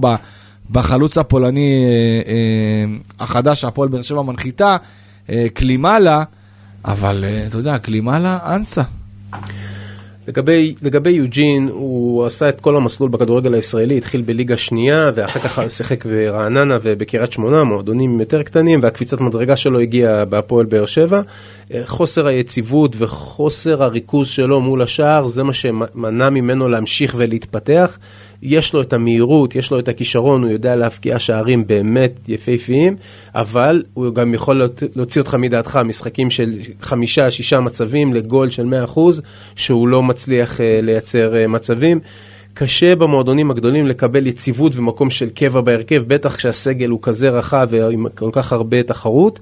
[0.71, 1.85] בחלוץ הפולני
[2.27, 4.77] אה, החדש שהפועל באר שבע מנחיתה,
[5.53, 6.23] קלימלה,
[6.85, 8.81] אבל אתה יודע, קלימלה אנסה.
[10.27, 15.59] לגבי, לגבי יוג'ין, הוא עשה את כל המסלול בכדורגל הישראלי, התחיל בליגה שנייה, ואחר כך
[15.75, 21.21] שיחק ברעננה ובקריית שמונה, מועדונים יותר קטנים, והקפיצת מדרגה שלו הגיעה בהפועל באר שבע.
[21.85, 27.97] חוסר היציבות וחוסר הריכוז שלו מול השער, זה מה שמנע ממנו להמשיך ולהתפתח.
[28.45, 32.95] יש לו את המהירות, יש לו את הכישרון, הוא יודע להבקיע שערים באמת יפהפיים,
[33.35, 34.61] אבל הוא גם יכול
[34.95, 36.49] להוציא אותך מדעתך משחקים של
[36.81, 38.99] חמישה, שישה מצבים לגול של 100%,
[39.55, 41.99] שהוא לא מצליח uh, לייצר uh, מצבים.
[42.53, 48.05] קשה במועדונים הגדולים לקבל יציבות ומקום של קבע בהרכב, בטח כשהסגל הוא כזה רחב ועם
[48.15, 49.39] כל כך הרבה תחרות.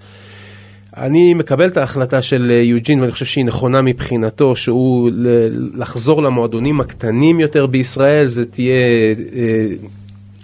[0.98, 5.12] אני מקבל את ההחלטה של אה, יוג'ין ואני חושב שהיא נכונה מבחינתו, שהוא
[5.74, 8.76] לחזור למועדונים הקטנים יותר בישראל, זה תהיה
[9.34, 9.66] אה,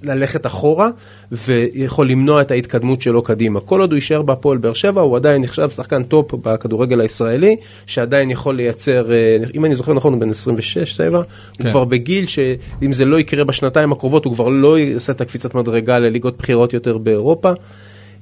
[0.04, 0.90] ללכת אחורה
[1.32, 3.60] ויכול למנוע את ההתקדמות שלו קדימה.
[3.60, 7.56] כל עוד הוא יישאר בהפועל באר שבע, הוא עדיין נחשב שחקן top בכדורגל הישראלי,
[7.86, 11.64] שעדיין יכול לייצר, אה, אם אני זוכר נכון, הוא בן 26, 7, כן.
[11.64, 15.56] הוא כבר בגיל שאם זה לא יקרה בשנתיים הקרובות, הוא כבר לא יעשה את הקפיצת
[15.56, 17.52] מדרגה לליגות בכירות יותר באירופה.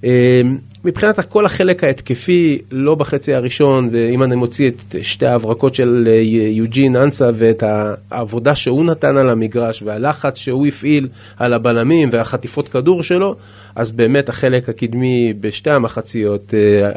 [0.04, 6.08] אמ, מבחינת כל החלק ההתקפי, לא בחצי הראשון, ואם אני מוציא את שתי ההברקות של
[6.08, 7.64] אה, יוג'ין אנסה ואת
[8.12, 13.36] העבודה שהוא נתן על המגרש והלחץ שהוא הפעיל על הבלמים והחטיפות כדור שלו,
[13.76, 16.90] אז באמת החלק הקדמי בשתי המחציות אה,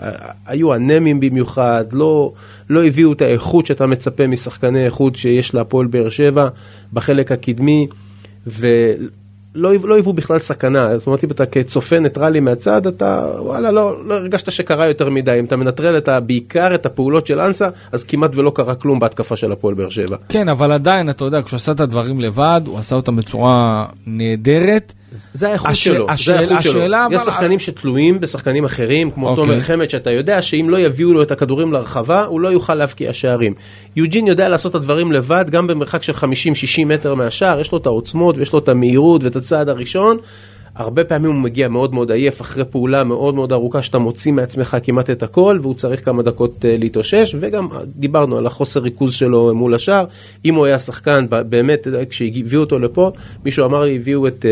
[0.46, 2.32] היו אנמים במיוחד, לא,
[2.70, 6.48] לא הביאו את האיכות שאתה מצפה משחקני איכות שיש להפועל באר שבע
[6.92, 7.86] בחלק הקדמי.
[8.46, 8.66] ו...
[9.58, 14.04] לא, לא היוו בכלל סכנה, זאת אומרת אם אתה כצופה ניטרלי מהצד, אתה וואלה לא,
[14.04, 17.68] לא הרגשת שקרה יותר מדי, אם אתה מנטרל את ה, בעיקר את הפעולות של אנסה,
[17.92, 20.16] אז כמעט ולא קרה כלום בהתקפה של הפועל באר שבע.
[20.28, 24.92] כן, אבל עדיין, אתה יודע, כשהוא עשה את הדברים לבד, הוא עשה אותם בצורה נהדרת.
[25.10, 25.84] זה האיכות הש...
[25.84, 26.86] שלו, השאל, זה האיכות שלו.
[26.86, 27.14] אבל...
[27.14, 29.44] יש שחקנים שתלויים בשחקנים אחרים, כמו אוקיי.
[29.44, 33.12] תומר חמד, שאתה יודע שאם לא יביאו לו את הכדורים לרחבה, הוא לא יוכל להבקיע
[33.12, 33.54] שערים.
[33.96, 36.24] יוג'ין יודע לעשות את הדברים לבד, גם במרחק של 50-60
[36.86, 40.16] מטר מהשער, יש לו את העוצמות ויש לו את המהירות ואת הצעד הראשון.
[40.78, 44.76] הרבה פעמים הוא מגיע מאוד מאוד עייף אחרי פעולה מאוד מאוד ארוכה שאתה מוציא מעצמך
[44.82, 49.54] כמעט את הכל והוא צריך כמה דקות uh, להתאושש וגם דיברנו על החוסר ריכוז שלו
[49.54, 50.04] מול השאר.
[50.44, 53.10] אם הוא היה שחקן באמת כשהביאו אותו לפה
[53.44, 54.46] מישהו אמר לי הביאו את,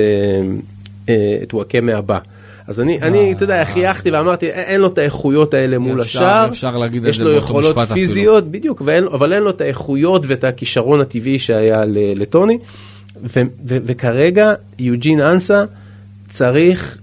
[1.43, 2.19] את וואקמה הבא.
[2.67, 6.79] אז אני, אני, אתה יודע, חייכתי ואמרתי, אין לו את האיכויות האלה מול השאר, אפשר
[6.79, 7.61] להגיד את זה באותו משפט אפילו.
[7.61, 11.85] יש לו יכולות פיזיות, בדיוק, אבל אין לו את האיכויות ואת הכישרון הטבעי שהיה
[12.17, 12.59] לטוני,
[13.65, 15.65] וכרגע יוג'ין אנסה,
[16.29, 16.99] צריך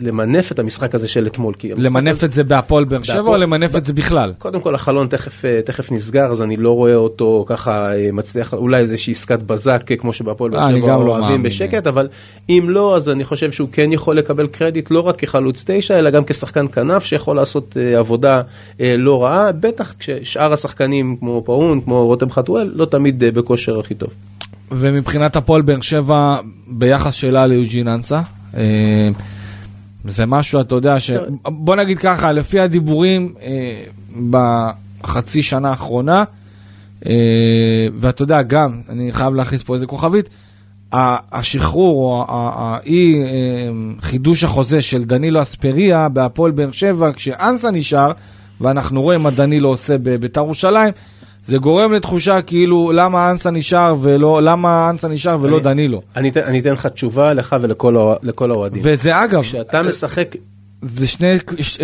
[0.00, 1.54] למנף את המשחק הזה של אתמול.
[1.76, 4.32] למנף את זה בהפועל באר שבע או למנף את זה בכלל?
[4.38, 8.54] קודם כל החלון תכף, אה, תכף נסגר אז אני לא רואה אותו ככה אה, מצליח
[8.54, 12.08] אולי איזושהי עסקת בזק אה, כמו שבהפועל באר שבע לא אוהבים בשקט אבל
[12.48, 16.10] אם לא אז אני חושב שהוא כן יכול לקבל קרדיט לא רק כחלוץ תשע אלא
[16.10, 18.42] גם כשחקן כנף שיכול לעשות עבודה
[18.80, 24.14] לא רעה בטח כששאר השחקנים כמו פאון כמו רותם חתואל לא תמיד בכושר הכי טוב.
[24.70, 26.36] ומבחינת הפועל באר שבע
[26.68, 28.20] ביחס שלה ליוג'ין אנסה?
[28.56, 29.08] אה,
[30.04, 31.10] זה משהו, אתה יודע, ש...
[31.42, 33.82] בוא נגיד ככה, לפי הדיבורים אה,
[34.30, 36.24] בחצי שנה האחרונה,
[37.06, 37.12] אה,
[37.98, 40.28] ואתה יודע, גם, אני חייב להכניס פה איזה כוכבית,
[40.92, 43.14] השחרור או האי
[44.00, 48.12] חידוש החוזה של דנילו אספריה בהפועל באר שבע, כשאנסה נשאר,
[48.60, 50.92] ואנחנו רואים מה דנילו עושה בביתר ירושלים,
[51.44, 56.02] זה גורם לתחושה כאילו למה אנסה נשאר ולא, למה אנסה נשאר ולא אני, דנילו.
[56.16, 58.82] אני, אני אתן לך תשובה לך ולכל האוהדים.
[58.84, 60.36] וזה אגב, כשאתה משחק...
[60.82, 61.38] זה שני,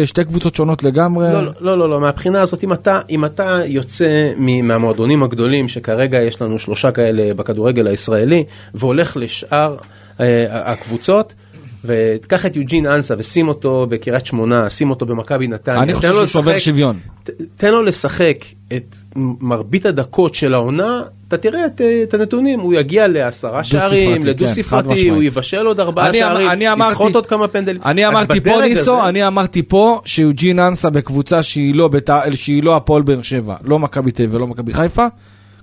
[0.04, 1.32] שתי קבוצות שונות לגמרי?
[1.32, 6.42] לא, לא, לא, לא, מהבחינה הזאת, אם אתה, אם אתה יוצא מהמועדונים הגדולים, שכרגע יש
[6.42, 9.76] לנו שלושה כאלה בכדורגל הישראלי, והולך לשאר
[10.20, 11.34] אה, הקבוצות,
[11.84, 15.82] וקח את יוג'ין אנסה ושים אותו בקריית שמונה, שים אותו במכבי נתניה.
[15.82, 16.98] אני חושב שהוא שובר שוויון.
[17.22, 18.44] ת, תן לו לשחק
[18.76, 18.96] את
[19.40, 24.52] מרבית הדקות של העונה, אתה תראה את, את הנתונים, הוא יגיע לעשרה שערים, לדו כן,
[24.52, 27.82] ספרתי, הוא יבשל עוד ארבעה שערים, אני אמרתי, יסחוט עוד כמה פנדלים.
[27.84, 29.08] אני אמרתי פה ניסו, הזה...
[29.08, 32.10] אני אמרתי פה שיוג'ין אנסה בקבוצה שהיא לא, בת...
[32.34, 35.06] שהיא לא הפועל באר שבע, לא מכבי תל ולא מכבי חיפה.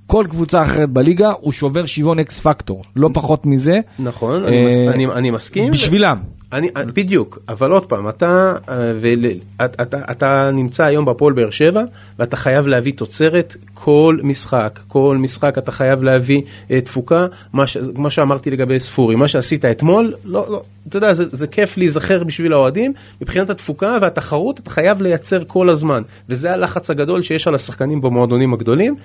[0.08, 3.80] כל קבוצה אחרת בליגה הוא שובר שוויון אקס פקטור, לא פחות מזה.
[4.00, 5.72] נכון, אני, מס, אני, אני מסכים.
[5.72, 6.18] בשבילם.
[6.54, 9.26] אני, בדיוק, אבל עוד פעם, אתה, אה, ול,
[9.66, 11.84] אתה, אתה, אתה נמצא היום בפועל באר שבע,
[12.20, 17.78] ואתה חייב להביא תוצרת כל משחק, כל משחק אתה חייב להביא uh, תפוקה, מה, ש,
[17.96, 22.24] מה שאמרתי לגבי ספורי, מה שעשית אתמול, לא, לא, אתה יודע, זה, זה כיף להיזכר
[22.24, 27.56] בשביל האוהדים, מבחינת התפוקה והתחרות אתה חייב לייצר כל הזמן, וזה הלחץ הגדול שיש על
[27.56, 28.96] השחקנים במועדונים הגדולים.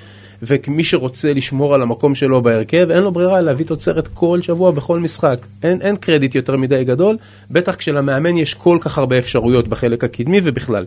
[0.43, 5.01] ומי שרוצה לשמור על המקום שלו בהרכב, אין לו ברירה להביא תוצרת כל שבוע בכל
[5.01, 5.39] משחק.
[5.63, 7.17] אין, אין קרדיט יותר מדי גדול,
[7.51, 10.85] בטח כשלמאמן יש כל כך הרבה אפשרויות בחלק הקדמי ובכלל.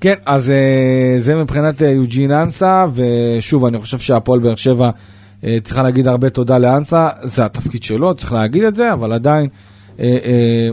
[0.00, 4.90] כן, אז אה, זה מבחינת אה, יוג'ין אנסה, ושוב, אני חושב שהפועל באר שבע
[5.44, 9.48] אה, צריכה להגיד הרבה תודה לאנסה, זה התפקיד שלו, צריך להגיד את זה, אבל עדיין,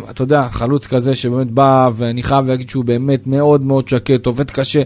[0.10, 4.52] אתה יודע, חלוץ כזה שבאמת בא, ואני חייב להגיד שהוא באמת מאוד מאוד שקט, עובד
[4.52, 4.82] קשה.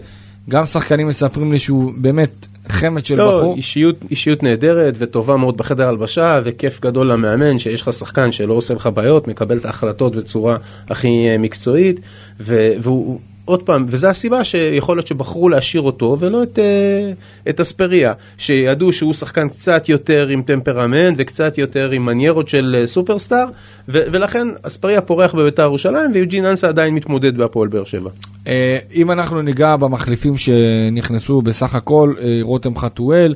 [0.50, 3.54] גם שחקנים מספרים לי שהוא באמת חמד של לא, בחור.
[3.56, 8.74] אישיות, אישיות נהדרת וטובה מאוד בחדר הלבשה וכיף גדול למאמן שיש לך שחקן שלא עושה
[8.74, 10.56] לך בעיות, מקבל את ההחלטות בצורה
[10.90, 12.00] הכי אה, מקצועית
[12.40, 17.12] ו- והוא עוד פעם, וזו הסיבה שיכול להיות שבחרו להשאיר אותו ולא את, אה,
[17.48, 22.86] את אספריה, שידעו שהוא שחקן קצת יותר עם טמפרמנט וקצת יותר עם מניירות של אה,
[22.86, 23.46] סופרסטאר,
[23.88, 28.10] ו- ולכן אספריה פורח בביתר ירושלים ויוג'ין אנסה עדיין מתמודד בהפועל באר שבע.
[28.46, 33.34] אה, אם אנחנו ניגע במחליפים שנכנסו בסך הכל, רותם חתואל,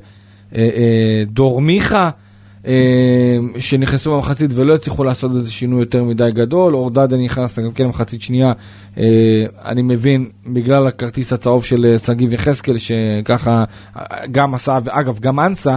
[1.26, 2.10] דור מיכה,
[3.58, 8.22] שנכנסו במחצית ולא הצליחו לעשות איזה שינוי יותר מדי גדול, אורדדה נכנס גם כן במחצית
[8.22, 8.52] שנייה,
[8.98, 9.04] אה,
[9.64, 13.64] אני מבין, בגלל הכרטיס הצהוב של אה, שגיב יחזקאל, שככה
[13.96, 15.76] אה, גם עשה, ואגב, גם אנסה, אה,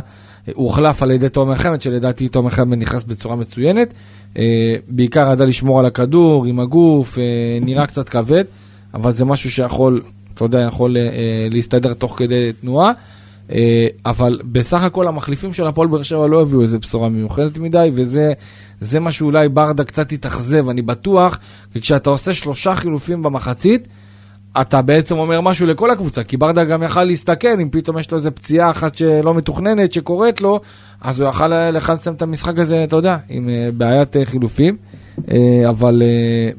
[0.55, 3.93] הוא הוחלף על ידי תומר חמד, שלדעתי תומר חמד נכנס בצורה מצוינת.
[4.37, 7.23] אה, בעיקר ידע לשמור על הכדור, עם הגוף, אה,
[7.61, 8.43] נראה קצת כבד.
[8.93, 10.01] אבל זה משהו שיכול,
[10.33, 12.91] אתה יודע, יכול אה, אה, להסתדר תוך כדי תנועה.
[13.53, 17.91] אה, אבל בסך הכל המחליפים של הפועל באר שבע לא הביאו איזה בשורה מיוחדת מדי,
[17.93, 18.33] וזה
[18.79, 21.39] זה מה שאולי ברדה קצת התאכזב, אני בטוח,
[21.73, 23.87] כי כשאתה עושה שלושה חילופים במחצית,
[24.61, 28.17] אתה בעצם אומר משהו לכל הקבוצה, כי ברדה גם יכל להסתכל, אם פתאום יש לו
[28.17, 30.59] איזה פציעה אחת שלא מתוכננת, שקורית לו,
[31.01, 34.77] אז הוא יכל לך לסיים את המשחק הזה, אתה יודע, עם אה, בעיית אה, חילופים.
[35.31, 36.51] אה, אבל אה,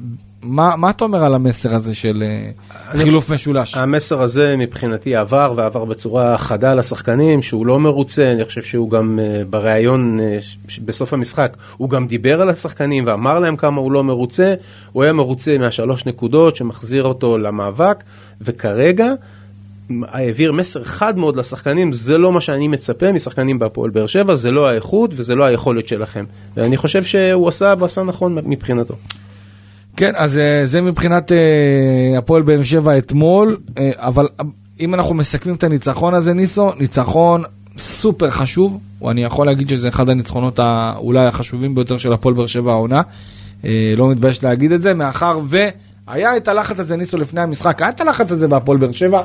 [0.42, 2.50] מה, מה אתה אומר על המסר הזה של אה,
[2.90, 3.76] אני- חילוף משולש?
[3.76, 9.18] המסר הזה מבחינתי עבר ועבר בצורה חדה לשחקנים שהוא לא מרוצה, אני חושב שהוא גם
[9.18, 10.22] uh, בריאיון uh,
[10.68, 14.54] ש- בסוף המשחק, הוא גם דיבר על השחקנים ואמר להם כמה הוא לא מרוצה,
[14.92, 18.02] הוא היה מרוצה מהשלוש נקודות שמחזיר אותו למאבק
[18.40, 19.06] וכרגע
[20.08, 24.50] העביר מסר חד מאוד לשחקנים, זה לא מה שאני מצפה משחקנים בהפועל באר שבע, זה
[24.50, 26.24] לא האיכות וזה לא היכולת שלכם.
[26.56, 28.94] ואני חושב שהוא עשה ועשה נכון מבחינתו.
[29.96, 34.28] כן, אז אה, זה מבחינת אה, הפועל באר שבע אתמול, אה, אבל
[34.80, 37.42] אם אנחנו מסכמים את הניצחון הזה, ניסו, ניצחון
[37.78, 40.60] סופר חשוב, ואני יכול להגיד שזה אחד הניצחונות
[40.96, 43.02] אולי החשובים ביותר של הפועל באר שבע העונה.
[43.96, 48.00] לא מתבייש להגיד את זה, מאחר והיה את הלחץ הזה, ניסו, לפני המשחק, היה את
[48.00, 49.22] הלחץ הזה בהפועל באר שבע,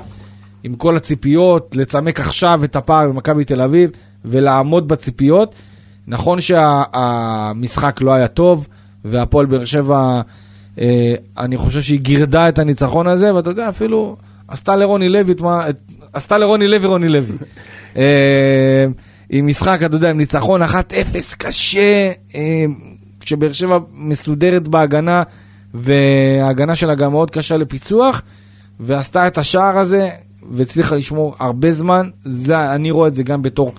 [0.63, 3.89] עם כל הציפיות, לצמק עכשיו את הפער במכבי תל אביב,
[4.25, 5.55] ולעמוד בציפיות.
[6.07, 8.67] נכון שהמשחק לא היה טוב,
[9.05, 10.21] והפועל באר שבע,
[11.37, 15.65] אני חושב שהיא גירדה את הניצחון הזה, ואתה יודע, אפילו עשתה לרוני לוי את מה...
[16.13, 17.35] עשתה לרוני לוי רוני לוי.
[17.97, 18.85] אה,
[19.29, 20.65] עם משחק, אתה יודע, עם ניצחון 1-0
[21.37, 22.65] קשה, אה,
[23.23, 25.23] שבאר שבע מסודרת בהגנה,
[25.73, 28.21] וההגנה שלה גם מאוד קשה לפיצוח,
[28.79, 30.09] ועשתה את השער הזה,
[30.51, 32.09] והצליחה לשמור הרבה זמן.
[32.23, 33.73] זה, אני רואה את זה גם בתור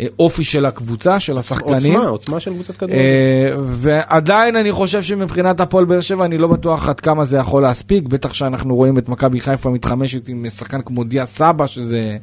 [0.00, 1.74] אה, אופי של הקבוצה, של השחקנים.
[1.74, 2.94] עוצמה, עוצמה של קבוצת כדורגל.
[2.94, 7.62] אה, ועדיין אני חושב שמבחינת הפועל באר שבע אני לא בטוח עד כמה זה יכול
[7.62, 12.16] להספיק, בטח שאנחנו רואים את מכבי חיפה מתחמשת עם שחקן כמו דיה סבא, שזה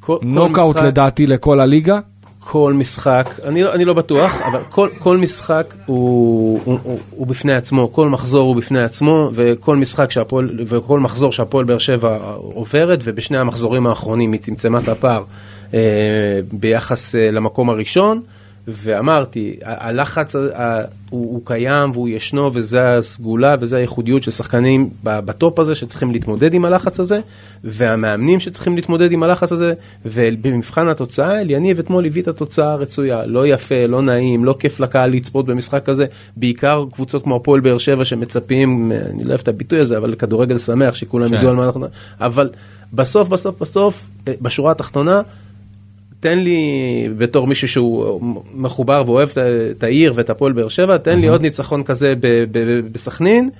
[0.00, 2.00] כל- כל נוקאוט משחק- לדעתי לכל הליגה.
[2.46, 7.26] כל משחק, אני, לא- אני לא בטוח, אבל כל, כל משחק הוא, הוא, הוא, הוא
[7.26, 12.18] בפני עצמו, כל מחזור הוא בפני עצמו, וכל משחק שהפועל, וכל מחזור שהפועל באר שבע
[12.36, 15.24] עוברת, ובשני המחזורים האחרונים היא צמצמה את הפער אה,
[16.52, 18.20] ביחס אה, למקום הראשון,
[18.68, 20.46] ואמרתי, הלחץ הוא,
[21.10, 26.64] הוא קיים והוא ישנו, וזה הסגולה וזה הייחודיות של שחקנים בטופ הזה שצריכים להתמודד עם
[26.64, 27.20] הלחץ הזה,
[27.64, 29.72] והמאמנים שצריכים להתמודד עם הלחץ הזה,
[30.04, 35.10] ובמבחן התוצאה, אליניב אתמול הביא את התוצאה הרצויה, לא יפה, לא נעים, לא כיף לקהל
[35.10, 36.06] לצפות במשחק הזה,
[36.36, 40.58] בעיקר קבוצות כמו הפועל באר שבע שמצפים, אני לא אוהב את הביטוי הזה, אבל כדורגל
[40.58, 41.34] שמח, שכולם כן.
[41.34, 41.86] ידעו על מה אנחנו...
[42.20, 42.48] אבל
[42.92, 45.22] בסוף, בסוף, בסוף, אה, בשורה התחתונה,
[46.24, 46.58] תן לי,
[47.18, 48.20] בתור מישהו שהוא
[48.54, 49.28] מחובר ואוהב
[49.70, 52.14] את- העיר ואת הפועל באר שבע, תן לי עוד ניצחון כזה
[52.92, 53.50] בסכנין,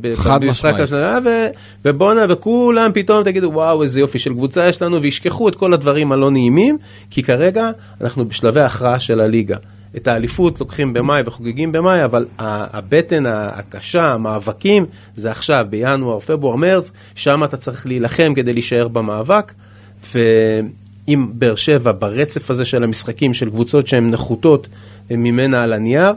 [0.00, 0.40] במשחק
[0.72, 0.80] משמעית.
[0.80, 1.46] השנה, ו-
[1.84, 6.12] ובואנה, וכולם פתאום תגידו, וואו, איזה יופי של קבוצה יש לנו, וישכחו את כל הדברים
[6.12, 6.78] הלא נעימים,
[7.10, 9.56] כי כרגע אנחנו בשלבי הכרעה של הליגה.
[9.96, 16.90] את האליפות לוקחים במאי וחוגגים במאי, אבל הבטן הקשה, המאבקים, זה עכשיו, בינואר, פברואר, מרץ,
[17.14, 19.52] שם אתה צריך להילחם כדי להישאר במאבק.
[21.08, 24.68] ואם באר שבע ברצף הזה של המשחקים של קבוצות שהן נחותות
[25.10, 26.12] ממנה על הנייר,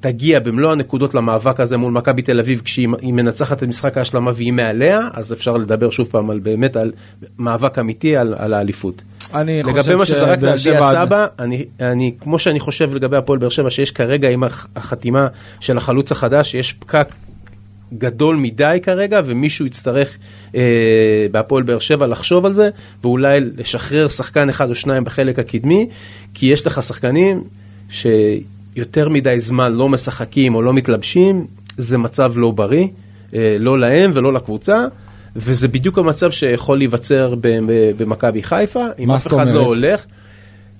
[0.00, 4.30] תגיע במלוא הנקודות למאבק הזה מול מכבי תל אביב כשהיא היא מנצחת את משחק ההשלמה
[4.34, 6.92] והיא מעליה, אז אפשר לדבר שוב פעם על באמת על
[7.38, 9.02] מאבק אמיתי על, על האליפות.
[9.34, 13.48] אני לגבי מה שזרקת על דיה סבא, אני, אני, כמו שאני חושב לגבי הפועל באר
[13.48, 15.26] שבע, שיש כרגע עם הח- החתימה
[15.60, 17.08] של החלוץ החדש, שיש פקק
[17.98, 20.18] גדול מדי כרגע, ומישהו יצטרך
[20.54, 22.70] אה, בהפועל באר שבע לחשוב על זה,
[23.02, 25.88] ואולי לשחרר שחקן אחד או שניים בחלק הקדמי,
[26.34, 27.42] כי יש לך שחקנים
[27.88, 31.46] שיותר מדי זמן לא משחקים או לא מתלבשים,
[31.78, 32.86] זה מצב לא בריא,
[33.34, 34.86] אה, לא להם ולא לקבוצה.
[35.36, 37.34] וזה בדיוק המצב שיכול להיווצר
[37.96, 40.04] במכבי חיפה, אם אף אחד לא הולך.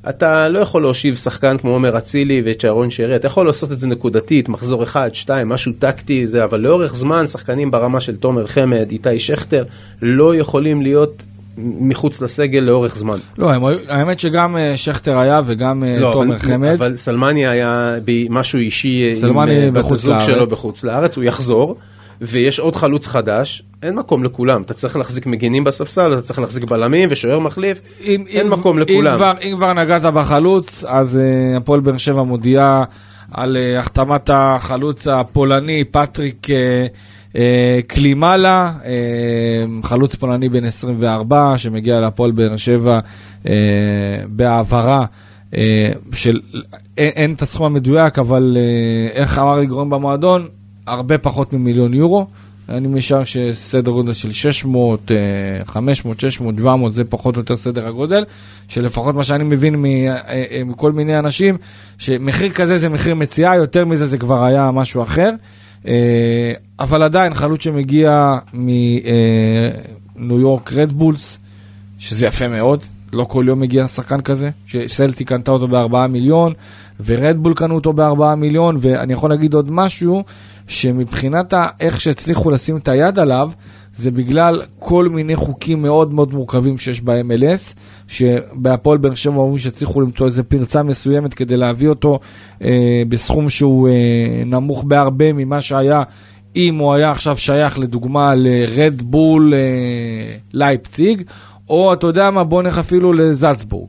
[0.09, 3.79] אתה לא יכול להושיב שחקן כמו עומר אצילי ואת שרון שרי, אתה יכול לעשות את
[3.79, 8.47] זה נקודתית, מחזור אחד, שתיים, משהו טקטי, זה, אבל לאורך זמן שחקנים ברמה של תומר
[8.47, 9.65] חמד, איתי שכטר,
[10.03, 11.23] לא יכולים להיות
[11.59, 13.19] מחוץ לסגל לאורך זמן.
[13.39, 13.51] לא,
[13.89, 16.75] האמת שגם אה, שכטר היה וגם אה, לא, תומר אבל, חמד.
[16.79, 17.97] אבל סלמני היה
[18.31, 21.77] משהו אישי עם אה, בת הזוג שלו בחוץ לארץ, הוא יחזור.
[22.21, 24.63] ויש עוד חלוץ חדש, אין מקום לכולם.
[24.63, 28.79] אתה צריך להחזיק מגינים בספסל, אתה צריך להחזיק בלמים ושוער מחליף, אם, אין אם, מקום
[28.79, 29.13] לכולם.
[29.13, 32.85] אם כבר, אם כבר נגעת בחלוץ, אז uh, הפועל באר שבע מודיעה
[33.31, 37.37] על uh, החתמת החלוץ הפולני פטריק uh,
[37.87, 42.99] קלימלה, uh, חלוץ פולני בן 24, שמגיע להפועל באר שבע
[44.29, 45.05] בהעברה.
[46.13, 46.41] של,
[46.99, 48.57] אין, אין את הסכום המדויק, אבל
[49.13, 50.49] איך אמר לי גורם במועדון,
[50.87, 52.27] הרבה פחות ממיליון יורו.
[52.69, 55.11] אני משער שסדר גודל של 600,
[55.65, 58.25] 500, 600, 700, זה פחות או יותר סדר הגודל,
[58.69, 61.57] שלפחות מה שאני מבין אה, אה, מכל מיני אנשים,
[61.99, 65.31] שמחיר כזה זה מחיר מציאה, יותר מזה זה כבר היה משהו אחר.
[65.87, 71.39] אה, אבל עדיין חלוץ שמגיע מניו יורק רדבולס,
[71.99, 76.53] שזה יפה מאוד, לא כל יום מגיע שחקן כזה, שסלטי קנתה אותו בארבעה מיליון,
[77.05, 80.25] ורדבול קנו אותו בארבעה מיליון, ואני יכול להגיד עוד משהו,
[80.67, 83.51] שמבחינת איך שהצליחו לשים את היד עליו,
[83.97, 87.75] זה בגלל כל מיני חוקים מאוד מאוד מורכבים שיש ב-MLS,
[88.09, 92.19] שבהפועל באר שבע אומרים שהצליחו למצוא איזה פרצה מסוימת כדי להביא אותו
[92.63, 96.03] אה, בסכום שהוא אה, נמוך בהרבה ממה שהיה.
[96.57, 99.59] אם הוא היה עכשיו שייך לדוגמה לרדבול אה,
[100.53, 101.23] לייפציג,
[101.69, 103.89] או אתה יודע מה, בוא נלך אפילו לזלצבורג.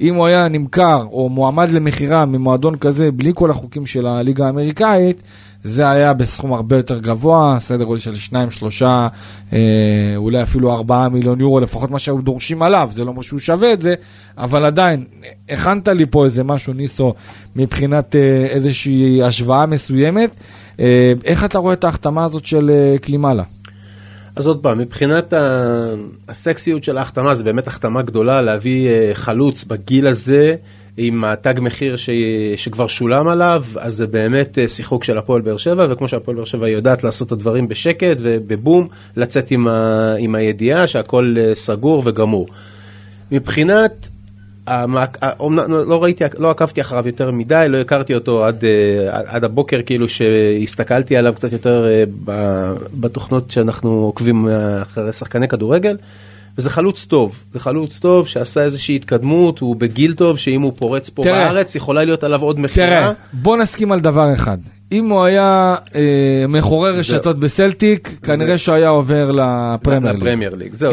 [0.00, 5.22] אם הוא היה נמכר או מועמד למכירה ממועדון כזה בלי כל החוקים של הליגה האמריקאית,
[5.62, 9.08] זה היה בסכום הרבה יותר גבוה, סדר גודל של 2, 3, אה,
[10.16, 13.72] אולי אפילו 4 מיליון יורו, לפחות מה שהיו דורשים עליו, זה לא אומר שהוא שווה
[13.72, 13.94] את זה,
[14.38, 15.04] אבל עדיין,
[15.48, 17.14] הכנת לי פה איזה משהו, ניסו,
[17.56, 20.30] מבחינת אה, איזושהי השוואה מסוימת.
[20.80, 23.42] אה, איך אתה רואה את ההחתמה הזאת של אה, קלימאלה?
[24.36, 25.32] אז עוד פעם, מבחינת
[26.28, 30.54] הסקסיות של ההחתמה, זה באמת החתמה גדולה להביא אה, חלוץ בגיל הזה.
[30.96, 32.10] עם התג מחיר ש...
[32.56, 36.44] שכבר שולם עליו, אז זה באמת אה, שיחוק של הפועל באר שבע, וכמו שהפועל באר
[36.44, 40.14] שבע יודעת לעשות את הדברים בשקט ובבום, לצאת עם, ה...
[40.18, 42.46] עם הידיעה שהכל אה, סגור וגמור.
[43.32, 44.08] מבחינת
[44.66, 45.18] המעק...
[45.68, 50.08] לא ראיתי, לא עקבתי אחריו יותר מדי, לא הכרתי אותו עד, אה, עד הבוקר, כאילו
[50.08, 51.86] שהסתכלתי עליו קצת יותר
[52.94, 54.48] בתוכנות שאנחנו עוקבים
[54.82, 55.96] אחרי שחקני כדורגל.
[56.58, 61.08] וזה חלוץ טוב, זה חלוץ טוב שעשה איזושהי התקדמות, הוא בגיל טוב, שאם הוא פורץ
[61.08, 62.86] פה תראה, בארץ, יכולה להיות עליו עוד מכירה.
[62.86, 64.58] תראה, בוא נסכים על דבר אחד.
[64.92, 68.18] אם הוא היה אה, מחורר רשתות בסלטיק.
[68.22, 70.22] כנראה שהוא היה עובר לפרמייר ליג.
[70.22, 70.92] לפרמייר ליג, זהו,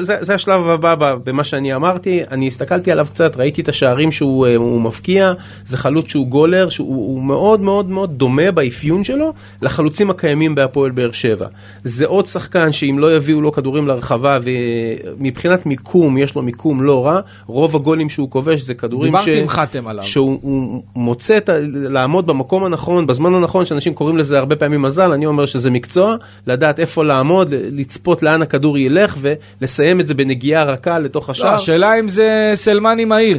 [0.00, 4.58] זה, השלב הבא במה שאני אמרתי, אני הסתכלתי עליו קצת, ראיתי את השערים שהוא אה,
[4.58, 5.32] מבקיע,
[5.66, 11.12] זה חלוץ שהוא גולר, שהוא מאוד מאוד מאוד דומה באפיון שלו לחלוצים הקיימים בהפועל באר
[11.12, 11.46] שבע.
[11.84, 17.06] זה עוד שחקן שאם לא יביאו לו כדורים לרחבה, ומבחינת מיקום, יש לו מיקום לא
[17.06, 19.24] רע, רוב הגולים שהוא כובש זה כדורים ש...
[19.24, 20.04] דיברתי עם חתם עליו.
[20.04, 21.38] שהוא מוצא.
[21.72, 26.16] לעמוד במקום הנכון, בזמן הנכון, שאנשים קוראים לזה הרבה פעמים מזל, אני אומר שזה מקצוע,
[26.46, 31.50] לדעת איפה לעמוד, לצפות לאן הכדור ילך ולסיים את זה בנגיעה רכה לתוך השער.
[31.50, 33.38] לא, השאלה אם זה סלמני מהיר.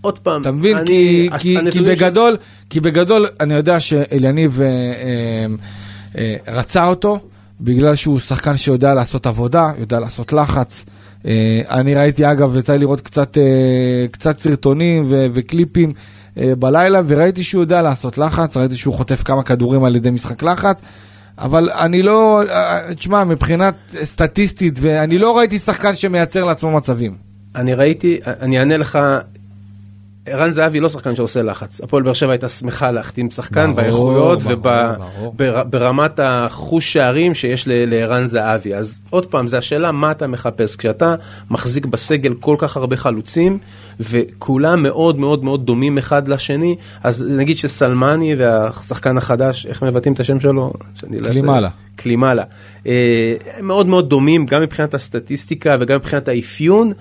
[0.00, 0.76] עוד פעם, אתה מבין?
[0.76, 2.66] אני, כי, כי, כי, בגדול, ש...
[2.70, 5.46] כי בגדול אני יודע שאליניב אה, אה,
[6.18, 7.18] אה, רצה אותו
[7.60, 10.84] בגלל שהוא שחקן שיודע לעשות עבודה, יודע לעשות לחץ.
[11.26, 15.92] אה, אני ראיתי אגב, יצא לי לראות קצת, אה, קצת סרטונים ו- וקליפים
[16.36, 20.82] בלילה, וראיתי שהוא יודע לעשות לחץ, ראיתי שהוא חוטף כמה כדורים על ידי משחק לחץ.
[21.38, 27.16] אבל אני לא, אה, תשמע, מבחינת סטטיסטית, ואני לא ראיתי שחקן שמייצר לעצמו מצבים.
[27.56, 28.98] אני ראיתי, אני אענה לך
[30.26, 31.80] ערן זהבי לא שחקן שעושה לחץ.
[31.80, 34.42] הפועל באר שבע הייתה שמחה להחתים שחקן באיכויות
[35.38, 38.74] וברמת החוש שערים שיש לערן זהבי.
[38.74, 40.76] אז עוד פעם, זה השאלה מה אתה מחפש.
[40.76, 41.14] כשאתה
[41.50, 43.58] מחזיק בסגל כל כך הרבה חלוצים,
[44.00, 50.20] וכולם מאוד מאוד מאוד דומים אחד לשני, אז נגיד שסלמני והשחקן החדש, איך מבטאים את
[50.20, 50.72] השם שלו?
[51.32, 51.68] קלימאלה.
[51.96, 52.42] קלימאלה.
[52.86, 56.92] אה, מאוד מאוד דומים, גם מבחינת הסטטיסטיקה וגם מבחינת האפיון.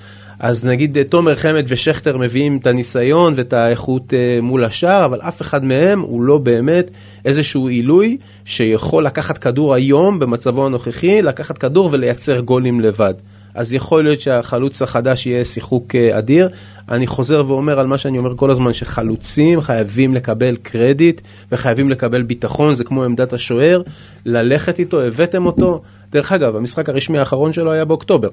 [0.42, 5.22] אז נגיד אה, תומר חמד ושכטר מביאים את הניסיון ואת האיכות אה, מול השאר, אבל
[5.22, 6.92] אף אחד מהם הוא לא באמת
[7.26, 13.14] איזשהו עילוי שיכול לקחת כדור היום במצבו הנוכחי, לקחת כדור ולייצר גולים לבד.
[13.56, 16.50] אז יכול להיות שהחלוץ החדש יהיה שיחוק אה, אדיר.
[16.90, 21.22] אני חוזר ואומר על מה שאני אומר כל הזמן, שחלוצים חייבים לקבל קרדיט
[21.52, 23.82] וחייבים לקבל ביטחון, זה כמו עמדת השוער,
[24.26, 25.82] ללכת איתו, הבאתם אותו.
[26.12, 28.30] דרך אגב, המשחק הרשמי האחרון שלו היה באוקטובר,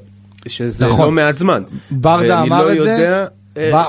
[0.47, 1.05] שזה נכון.
[1.05, 1.63] לא מעט זמן.
[1.91, 3.27] ברדה אמר לא את זה,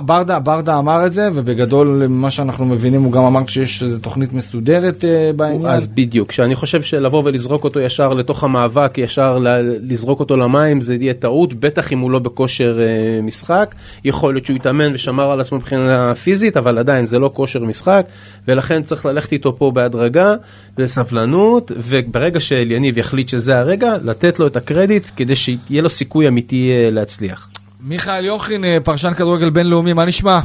[0.06, 4.34] ברדה, ברדה אמר את זה, ובגדול מה שאנחנו מבינים הוא גם אמר שיש איזו תוכנית
[4.34, 5.66] מסודרת אה, בעניין.
[5.66, 9.38] אז בדיוק, שאני חושב שלבוא ולזרוק אותו ישר לתוך המאבק, ישר
[9.82, 13.76] לזרוק אותו למים, זה יהיה טעות, בטח אם הוא לא בכושר אה, משחק.
[14.06, 18.06] יכול להיות שהוא התאמן ושמר על עצמו מבחינה פיזית, אבל עדיין זה לא כושר משחק,
[18.48, 20.36] ולכן צריך ללכת איתו פה בהדרגה,
[20.78, 26.72] בסבלנות, וברגע שאליניב יחליט שזה הרגע, לתת לו את הקרדיט כדי שיהיה לו סיכוי אמיתי
[26.72, 27.50] אה, להצליח.
[27.88, 30.40] מיכאל יוכין, אה, פרשן כדורגל בינלאומי, מה נשמע?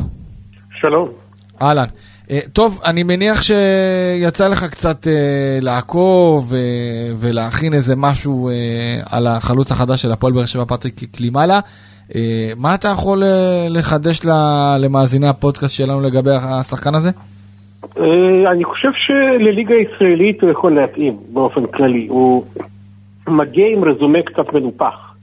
[0.80, 1.08] שלום.
[1.62, 1.84] אהלן.
[2.30, 6.52] אה, טוב, אני מניח שיצא לך קצת אה, לעקוב
[7.20, 8.50] ולהכין איזה משהו
[9.10, 11.60] על החלוץ החדש של הפועל באר שבע, פטריק קלימאלה.
[12.56, 13.22] מה אתה יכול
[13.68, 14.20] לחדש
[14.80, 17.10] למאזיני הפודקאסט שלנו לגבי השחקן הזה?
[18.52, 22.06] אני חושב שלליגה הישראלית הוא יכול להתאים באופן כללי.
[22.08, 22.44] הוא
[23.28, 25.13] מגיע עם רזומה קצת מנופח.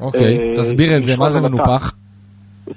[0.00, 1.40] אוקיי, אה, תסביר את זה, מה זה.
[1.40, 1.94] מנופח?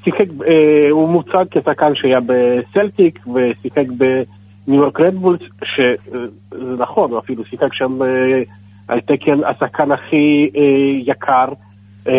[0.04, 7.46] שיחק, אה, הוא מוצג כשחקן שהיה בסלטיק ושיחק בניו יורק רדבולס, שזה נכון, הוא אפילו
[7.46, 8.42] שיחק שם אה,
[8.88, 10.62] על תקן השחקן הכי אה,
[11.06, 11.46] יקר
[12.08, 12.14] אה,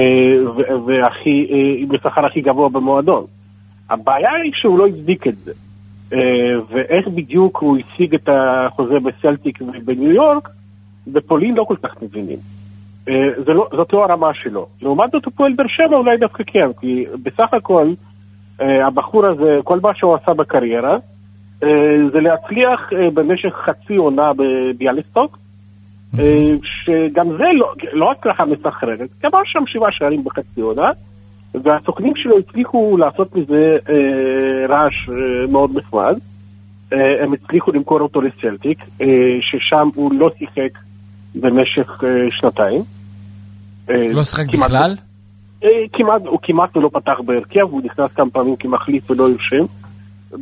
[0.86, 3.24] והכי, אה, השכר הכי גבוה במועדון.
[3.90, 5.52] הבעיה היא שהוא לא הצדיק את זה.
[6.12, 6.18] אה,
[6.70, 10.48] ואיך בדיוק הוא השיג את החוזה בסלטיק ובניו יורק,
[11.07, 12.38] בפולין לא כל כך מבינים.
[13.09, 13.14] אה,
[13.46, 14.66] זה לא, זאת לא הרמה שלו.
[14.82, 17.92] לעומת זאת, הפועל באר שבע אולי דווקא כן, כי בסך הכל,
[18.61, 20.96] אה, הבחור הזה, כל מה שהוא עשה בקריירה,
[21.62, 21.68] אה,
[22.12, 25.38] זה להצליח במשך חצי עונה בביאליסטוק,
[26.62, 30.90] שגם זה לא, לא הצלחה מסחררת, כמה שם שבעה שערים בחצי עונה,
[31.55, 33.78] והסוכנים שלו הצליחו לעשות מזה
[34.68, 34.94] רעש
[35.48, 36.18] מאוד נחמד.
[36.92, 38.78] הם הצליחו למכור אותו לסלטיק,
[39.40, 40.78] ששם הוא לא שיחק
[41.35, 42.82] במשך אה, שנתיים.
[43.91, 44.97] אה, לא שיחק בכלל?
[45.64, 49.66] אה, כמעט, הוא כמעט לא פתח בהרכב, הוא נכנס כמה פעמים כמחליף ולא הרשים.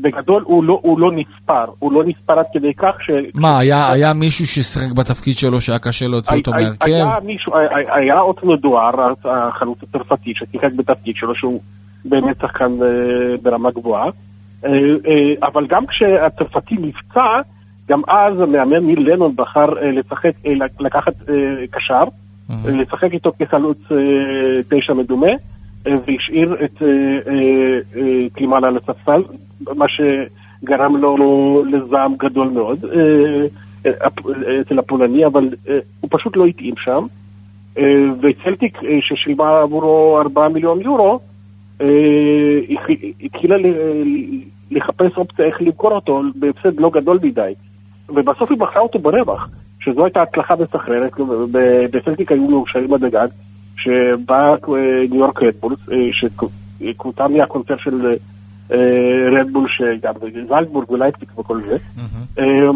[0.02, 3.10] בגדול הוא לא, הוא לא נספר, הוא לא נספר עד כדי כך ש...
[3.34, 7.26] מה, היה- היה מישהו ששיחק בתפקיד שלו שהיה קשה להוציא אותו היה- היה מהרכב?
[7.26, 8.90] מישהו, היה- היה אוטנו דואר,
[9.24, 11.60] החלוץ הצרפתי, ששיחק בתפקיד שלו, שהוא
[12.04, 12.72] באמת שחקן
[13.42, 14.06] ברמה גבוהה.
[15.42, 17.40] אבל גם כשהצרפתי נפצע,
[17.88, 22.04] גם אז המאמן ניל לנון בחר אה, לשחק, אה, לקחת אה, קשר.
[22.64, 23.78] לשחק איתו כחלוץ
[24.68, 25.30] תשע מדומה,
[25.84, 26.82] והשאיר את
[28.32, 29.22] קלימאלה על הספסל,
[29.76, 32.84] מה שגרם לו לזעם גדול מאוד
[34.60, 35.48] אצל הפולני, אבל
[36.00, 37.06] הוא פשוט לא התאים שם.
[38.20, 41.20] וצלטיק, ששילמה עבורו 4 מיליון יורו,
[43.22, 43.56] התחילה
[44.70, 47.52] לחפש אופציה איך למכור אותו בהפסד לא גדול מדי.
[48.14, 49.48] ובסוף היא מכרה אותו ברווח,
[49.80, 51.12] שזו הייתה הצלחה מסחררת,
[51.52, 53.28] ב- בסלטיק היו מאושרים עד הגג,
[53.76, 54.56] שבאה אה,
[55.10, 58.14] ניו יורק רדבולס, אה, שקבוצה מהקונצרט של
[58.72, 60.14] אה, רדבול, שגם
[60.48, 61.76] זלדבורג ולייפציק וכל זה,
[62.38, 62.70] אה,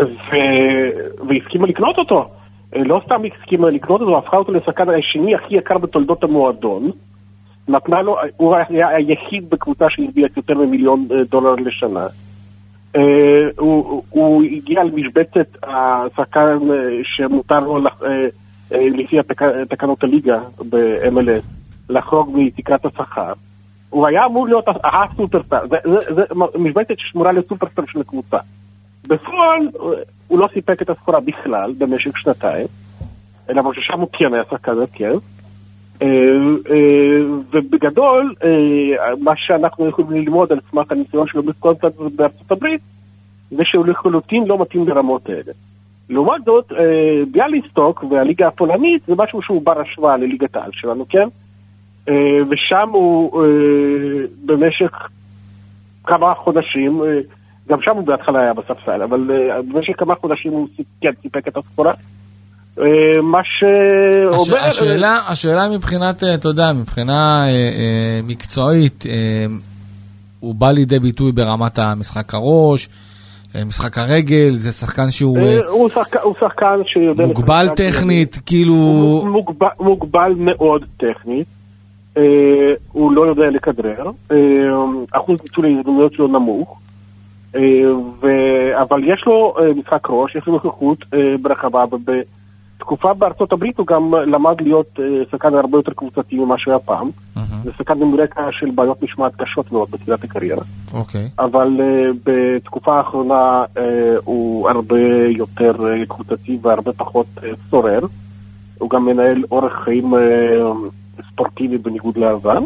[0.00, 2.30] ו- והסכימה לקנות אותו.
[2.76, 6.90] אה, לא סתם הסכימה לקנות אותו, הפכה אותו לשחקן השני הכי יקר בתולדות המועדון.
[7.68, 12.06] נתנה לו, הוא היה היחיד בקבוצה שהרוויח יותר ממיליון אה, דולר לשנה.
[12.96, 13.02] אה,
[13.58, 18.28] הוא, הוא- הגיע למשבצת השחקן אה, שמותר לו אה,
[18.72, 19.16] לפי
[19.68, 20.40] תקנות הליגה
[20.70, 21.44] ב-MLS
[21.88, 23.32] לחרוג מתקרת השכר.
[23.90, 26.22] הוא היה אמור להיות הסופרסטאר, זה,
[26.58, 28.38] משבצת ששמורה לסופרסטאר של הקבוצה.
[29.06, 29.68] בפועל
[30.28, 32.66] הוא לא סיפק את הסחורה בכלל במשך שנתיים,
[33.48, 35.18] למרות ששם הוא כן היה שחקן הרכב.
[36.02, 36.08] אה,
[36.74, 37.20] אה,
[37.52, 42.80] ובגדול, אה, מה שאנחנו יכולים ללמוד על סמך הניסיון שלו בסקוטלנד ובארצות הברית,
[43.50, 45.52] זה שהוא לחלוטין לא מתאים לרמות האלה.
[46.08, 46.72] לעומת זאת,
[47.30, 51.28] ביאליסטוק והליגה הפולנית זה משהו שהוא בר השוואה לליגת העל שלנו, כן?
[52.50, 53.44] ושם הוא
[54.44, 55.08] במשך
[56.04, 57.02] כמה חודשים,
[57.68, 59.30] גם שם הוא בהתחלה היה בספסל, אבל
[59.68, 60.68] במשך כמה חודשים הוא
[61.00, 61.92] כן, סיפק את הסחורה.
[62.78, 62.84] אה,
[63.22, 63.64] מה הש-
[64.44, 64.60] שאומר...
[64.64, 69.04] השאלה, השאלה מבחינת, אה, אתה יודע, מבחינה אה, מקצועית,
[70.40, 72.88] הוא בא לידי ביטוי ברמת המשחק הראש,
[73.66, 77.26] משחק הרגל, זה שחקן שהוא הוא שחק- הוא שחקן שיודע...
[77.26, 78.74] מוגבל טכנית, כאילו...
[78.74, 81.46] הוא מוגבל, מוגבל מאוד טכנית.
[82.16, 82.22] אה,
[82.92, 84.36] הוא לא יודע לכדרר, אה,
[85.12, 86.78] אחוז ניצול ההזדמנויות שלו נמוך,
[87.56, 87.60] אה,
[88.22, 88.26] ו...
[88.82, 91.84] אבל יש לו אה, משחק ראש, יש לו נוכחות אה, ברחבה,
[92.82, 97.10] ובתקופה בארצות הברית הוא גם למד להיות אה, שחקן הרבה יותר קבוצתי ממה שהיה פעם.
[97.64, 100.62] זה שחקן עם רקע של בעיות משמעת קשות מאוד בתחילת הקריירה.
[100.94, 101.28] אוקיי.
[101.38, 103.64] אבל uh, בתקופה האחרונה
[104.24, 105.72] הוא הרבה יותר
[106.08, 107.26] קבוצתי והרבה פחות
[107.70, 108.00] סורר.
[108.78, 110.14] הוא גם מנהל אורח חיים
[111.32, 112.58] ספורטיבי בניגוד לעבר.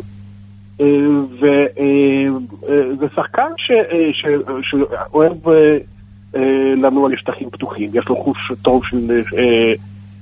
[0.79, 0.83] Uh,
[1.41, 3.51] וזה שחקן
[4.53, 5.37] שאוהב
[6.77, 9.23] לנוע לשטחים פתוחים, יש לו חוש טוב של,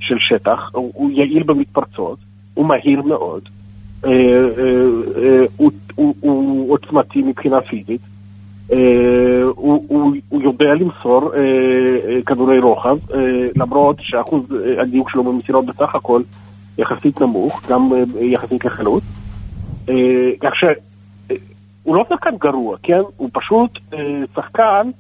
[0.09, 2.19] של שטח, הוא, הוא יעיל במתפרצות,
[2.55, 3.43] הוא מהיר מאוד.
[4.05, 4.15] אה, אה,
[5.23, 8.01] אה, הוא- הוא- הוא עוצמתי מבחינה פיזית,
[8.73, 8.79] אה,
[9.55, 12.97] הוא- הוא הוא יודע למסור אה, אה, כדורי רוחב,
[13.57, 14.43] למרות שאחוז
[14.79, 16.23] הדיוק שלו במסירות בסך הכל
[16.79, 17.91] יחסית נמוך, גם
[18.21, 19.05] יחסית לחלוץ.
[20.41, 23.01] כך שהוא לא שחקן גרוע, כן?
[23.17, 23.79] הוא פשוט
[24.35, 24.91] שחקן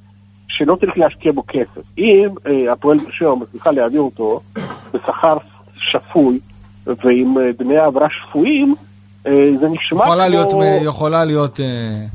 [0.57, 1.99] שלא צריך להשקיע בו כסף.
[1.99, 4.41] אם אה, הפועל באר שבע מצליחה להעביר אותו
[4.95, 5.37] בשכר
[5.77, 6.39] שפוי
[6.87, 8.75] ועם אה, דמי העברה שפויים,
[9.27, 10.63] אה, זה נשמע יכולה להיות, כמו...
[10.85, 11.67] יכולה להיות, אה,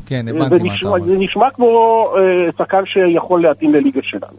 [0.06, 1.06] כן, זה הבנתי מה אתה אומר.
[1.06, 4.38] זה נשמע כמו אה, שחקן שיכול להתאים לליגה שלנו.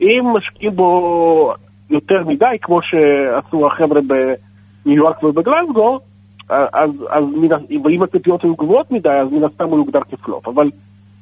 [0.00, 1.52] אם משקיעים בו
[1.90, 6.00] יותר מדי, כמו שעשו החבר'ה בניו יורק ובגלנגו,
[6.50, 7.24] אה, אז, אז
[7.84, 10.48] ואם הציפיות היו גבוהות מדי, אז מן הסתם הוא יוגדר כפלופ.
[10.48, 10.70] אבל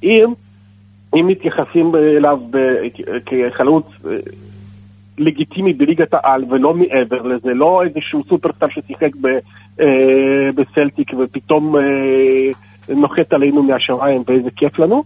[0.02, 0.32] אם,
[1.14, 2.38] אם מתייחסים אליו
[3.26, 4.10] כחלוץ אה,
[5.18, 9.26] לגיטימי בליגת העל ולא מעבר לזה, לא איזשהו סופרסטאר ששיחק ב,
[9.80, 11.82] אה, בסלטיק ופתאום אה,
[12.88, 15.04] נוחת עלינו מהשמיים ואיזה כיף לנו.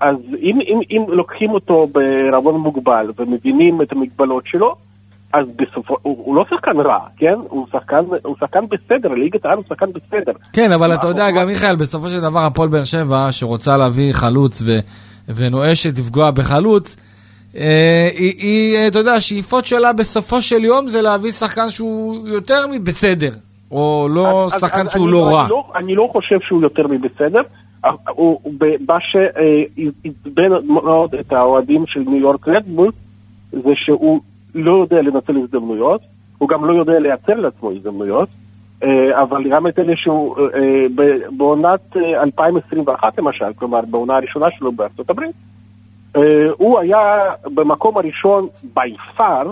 [0.00, 4.74] אז אם, אם, אם לוקחים אותו בערבון מוגבל ומבינים את המגבלות שלו,
[5.32, 7.34] אז בסופו, הוא, הוא לא שחקן רע, כן?
[7.48, 10.32] הוא שחקן, הוא שחקן בסדר, ליגת העל הוא שחקן בסדר.
[10.52, 14.62] כן, אבל אתה יודע, גם מיכאל, בסופו של דבר הפועל באר שבע, שרוצה להביא חלוץ
[14.62, 14.80] ו-
[15.34, 16.96] ונואשת לפגוע בחלוץ,
[17.56, 22.28] אה, היא, היא, אה, אתה יודע, השאיפות שלה בסופו של יום זה להביא שחקן שהוא
[22.28, 23.30] יותר מבסדר,
[23.70, 25.42] או לא אז- שחקן אז שהוא אני לא רע.
[25.42, 27.40] אני לא, אני לא חושב שהוא יותר מבסדר.
[27.84, 28.40] אה, הוא-
[28.88, 32.92] מה שעצבן מאוד את האוהדים של ניו יורק רדבול
[33.52, 34.20] זה שהוא
[34.54, 36.00] לא יודע לנצל הזדמנויות,
[36.38, 38.45] הוא גם לא יודע לייצר לעצמו הזדמנויות, אה,
[39.12, 40.86] אבל גם את אלה שהוא אה,
[41.30, 45.34] בעונת אה, 2021 למשל, כלומר בעונה הראשונה שלו בארצות הברית,
[46.16, 46.22] אה,
[46.56, 47.20] הוא היה
[47.54, 49.46] במקום הראשון by far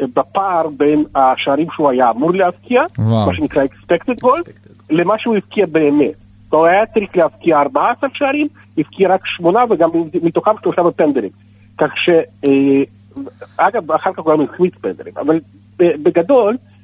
[0.00, 3.26] אה, בפער בין השערים שהוא היה אמור להבקיע, וואו.
[3.26, 4.50] מה שנקרא expected goal,
[4.90, 6.14] למה שהוא הבקיע באמת.
[6.50, 8.48] הוא היה צריך להבקיע 14 שערים,
[8.78, 9.90] הבקיע רק שמונה וגם
[10.22, 11.30] מתוכם שלושה בפנדלים.
[11.78, 12.08] כך ש...
[12.46, 12.82] אה,
[13.56, 15.40] אגב, אחר כך הוא גם החמיץ פנדלים, אבל
[15.78, 16.75] בגדול, אה, אה,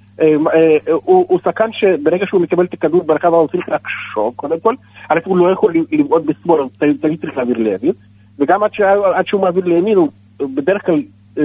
[0.93, 4.75] הוא הוא שחקן שברגע שהוא מקבל את הכדור ברחבה הוא צריך לחשוב קודם כל,
[5.09, 7.93] א' הוא לא יכול לבעוט בשמאל, הוא תמיד צריך להעביר לימין,
[8.39, 10.09] וגם עד שה- עד שהוא מעביר לימין הוא
[10.41, 11.03] בדרך כלל
[11.39, 11.45] אה,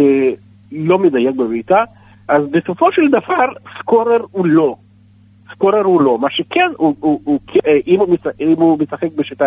[0.72, 1.84] לא מדייק בבעיטה,
[2.28, 3.45] אז בסופו של דבר
[3.80, 4.76] סקורר הוא לא.
[5.53, 6.18] סקורר הוא לא.
[6.20, 9.45] מה שכן, הוא, הוא, הוא, אה, אם, הוא משחק, אם הוא משחק בשיטה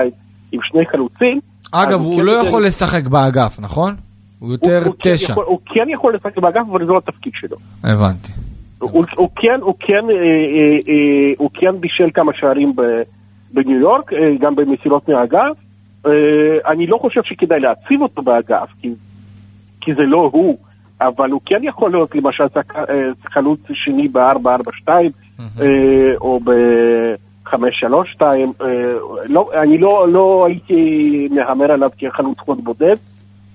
[0.53, 1.41] עם שני חלוצים...
[1.73, 3.95] אגב, הוא כן לא יכול לשחק באגף, נכון?
[4.39, 5.33] הוא יותר הוא, כן תשע.
[5.33, 7.57] יכול, הוא כן יכול לשחק באגף, אבל זה לא התפקיד שלו.
[7.85, 8.33] הבנתי.
[8.81, 13.03] הוא, הוא כן, הוא כן, אה, אה, אה, הוא כן בישל כמה שערים ב-
[13.53, 15.57] בניו יורק, אה, גם במסירות מהאגף.
[16.07, 16.13] אה,
[16.67, 18.91] אני לא חושב שכדאי להציב אותו באגף, כי,
[19.81, 20.59] כי זה לא הוא,
[21.01, 22.45] אבל הוא כן יכול להיות למשל
[22.77, 22.85] אה,
[23.25, 24.89] חלוץ שני ב-4-4-2,
[25.61, 28.23] אה, או ב-5-3-2.
[28.23, 28.47] אה,
[29.29, 32.97] לא, אני לא, לא הייתי מהמר עליו כחלוץ חוד בודד,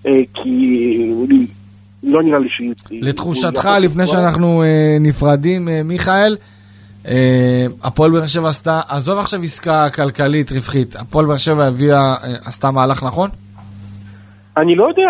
[0.05, 1.13] אה, כי
[2.05, 2.61] לא נראה לי ש...
[2.91, 6.35] לתחושתך, לפני שאנחנו אה, נפרדים, אה, מיכאל,
[7.07, 12.35] אה, הפועל באר שבע עשתה, עזוב עכשיו עסקה כלכלית רווחית, הפועל באר שבע הביאה, אה,
[12.45, 13.29] עשתה מהלך נכון?
[14.57, 15.09] אני לא יודע,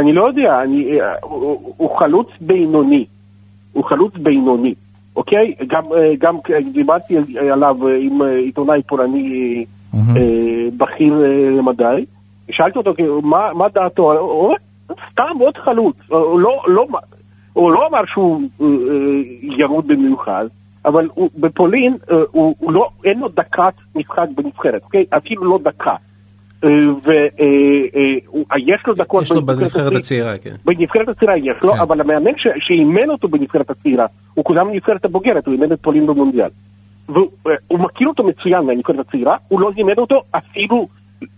[0.00, 3.04] אני לא יודע, אני, הוא, הוא חלוץ בינוני,
[3.72, 4.74] הוא חלוץ בינוני,
[5.16, 5.54] אוקיי?
[5.66, 5.84] גם,
[6.18, 6.36] גם
[6.72, 7.16] דיברתי
[7.52, 9.64] עליו עם עיתונאי פולני
[9.94, 10.00] אה,
[10.76, 11.14] בכיר
[11.58, 12.04] למדי,
[12.50, 14.54] שאלתי אותו מה, מה דעתו, הוא אומר,
[15.12, 16.86] סתם עוד חלוץ, הוא לא, לא,
[17.52, 18.70] הוא לא אמר שהוא אה, אה,
[19.58, 20.44] ירוד במיוחד,
[20.84, 25.04] אבל הוא, בפולין אה, הוא, הוא לא, אין לו דקת משחק בנבחרת, אוקיי?
[25.16, 25.94] אפילו לא דקה.
[26.62, 26.72] ויש
[28.86, 30.54] לו דקות יש לו בנבחרת הצעירה, כן.
[30.64, 31.80] בנבחרת הצעירה יש לו, כן.
[31.80, 36.50] אבל המאמן שאימן אותו בנבחרת הצעירה, הוא קודם בנבחרת הבוגרת, הוא אימן את פולין במונדיאל.
[37.08, 37.28] והוא
[37.68, 40.88] הוא מכיר אותו מצוין מהנבחרת הצעירה, הוא לא זימן אותו אפילו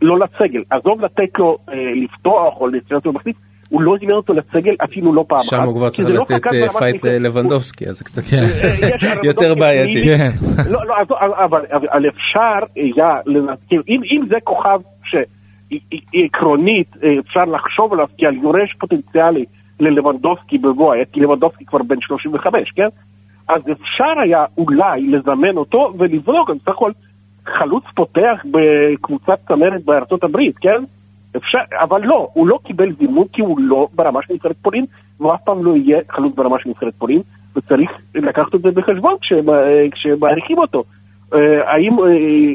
[0.02, 0.62] לא לסגל.
[0.70, 1.74] עזוב לתת לו אה,
[2.04, 3.36] לפתוח או לציין אותו מחליף,
[3.68, 5.48] הוא לא זימן אותו לסגל אפילו לא פעם אחת.
[5.48, 7.04] שם הוא כבר צריך זה לא לתת שחקן אה, fight.
[7.04, 8.36] ללבנדובסקי, אז זה קצת כן.
[9.18, 10.02] על יותר בעייתי.
[10.04, 10.30] כן.
[10.70, 11.06] לא, לא, אז-
[11.44, 18.74] אבל, אבל אפשר היה, להזכיר, אם, אם זה כוכב שעקרונית אפשר לחשוב עליו כעל יורש
[18.80, 19.44] פוטנציאלי
[19.80, 22.88] ללבנדובסקי בבוא העת, כי לבנדובסקי כבר בן 35, כן?
[23.48, 26.90] אז אפשר היה אולי לזמן אותו ולבדוק, בסך הכל
[27.46, 30.84] חלוץ פותח בקבוצת צמרת בארצות הברית, כן?
[31.36, 34.84] אפשר, אבל לא, הוא לא קיבל זימון כי הוא לא ברמה של נבחרת פולין,
[35.20, 37.22] והוא אף פעם לא יהיה חלוץ ברמה של נבחרת פולין,
[37.56, 40.84] וצריך לקחת את זה בחשבון כשמ- כשמעריכים אותו.
[41.34, 42.06] אה, האם אה,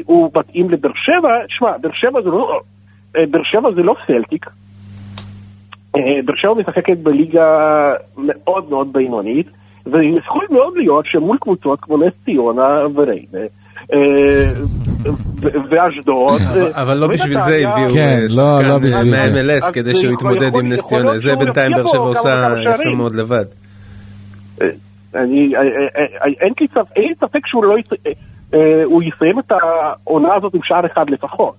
[0.06, 1.28] הוא מתאים לבאר שבע?
[1.48, 2.60] שמע, באר שבע זה לא,
[3.16, 4.46] אה, באר שבע זה לא סלטיק.
[5.96, 9.46] אה, באר שבע משחקת בליגה מאוד מאוד בינונית,
[9.86, 13.46] ויכול מאוד להיות שמול קבוצות כמו נס ציונה וריינה, אה,
[15.70, 19.10] ואשדוד, אבל- אה, אבל לא בשביל זה הביאו כן, אה, לא- לא שחקן.
[19.10, 22.90] מה-MLS אז כדי זה שהוא יתמודד עם נס ציונה, זה בינתיים באר שבע עושה יפה.
[22.96, 23.44] מאוד לבד.
[24.62, 24.66] אה,
[25.14, 25.66] אני, אה, אה,
[26.22, 26.90] אה, אין לי ספק,
[27.46, 28.12] שהוא לא, יס- אה,
[28.54, 31.54] אה, הוא יסיים את העונה הזאת עם שער אחד לפחות.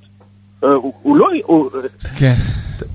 [0.63, 0.69] אה,
[1.03, 1.27] הוא לא,
[2.19, 2.33] כן.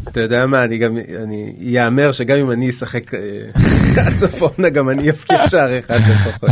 [0.08, 3.20] אתה יודע מה, אני גם, אני יאמר שגם אם אני אשחק אה,
[4.06, 6.50] עד סוף העונה, גם אני אבקיע שער אחד לפחות.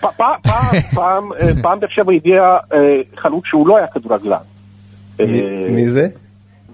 [0.00, 2.78] פ- פעם, פעם, אה, באר שבע הביאה אה,
[3.16, 4.36] חלוץ שהוא לא היה כדורגלן.
[5.70, 6.08] מי- זה?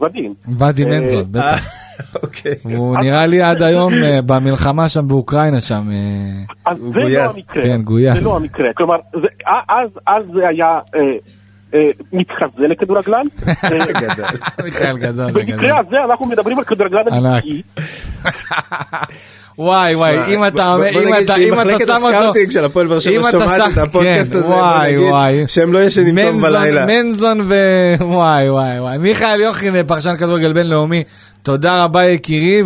[0.00, 0.34] ודים.
[0.58, 1.64] ואדי מנזון, אה, בטח.
[2.22, 2.54] אוקיי.
[2.62, 3.92] הוא נראה לי עד היום
[4.26, 5.82] במלחמה שם באוקראינה שם.
[6.66, 7.18] אז זה לא.
[7.18, 7.62] המקרה.
[7.62, 8.14] כן, גויס.
[8.18, 8.66] זה לא המקרה.
[8.76, 8.96] כלומר,
[9.68, 10.78] אז, אז זה היה
[12.12, 13.26] מתחזה לכדורגלן.
[13.46, 13.78] אה.
[14.64, 15.30] מיכאל גדול.
[15.30, 15.42] גדול.
[15.42, 17.08] במקרה הזה אנחנו מדברים על כדורגלן.
[17.12, 17.62] אמיתי.
[19.58, 22.50] וואי וואי, אם אתה אומר, בוא אם נגיד אתה אם אתה שם אותו, ה scouting
[22.50, 25.44] של הפועל באר אם שבע אתה שומעת את הפודקאסט כן, הזה, בוא וואי, נגיד וואי.
[25.46, 26.86] שהם לא ישנים טוב בלילה.
[26.86, 27.54] מנזון ו...
[28.00, 28.98] וואי וואי וואי.
[28.98, 31.02] מיכאל יוכין, פרשן כדורגל בינלאומי,
[31.42, 32.62] תודה רבה יקירי,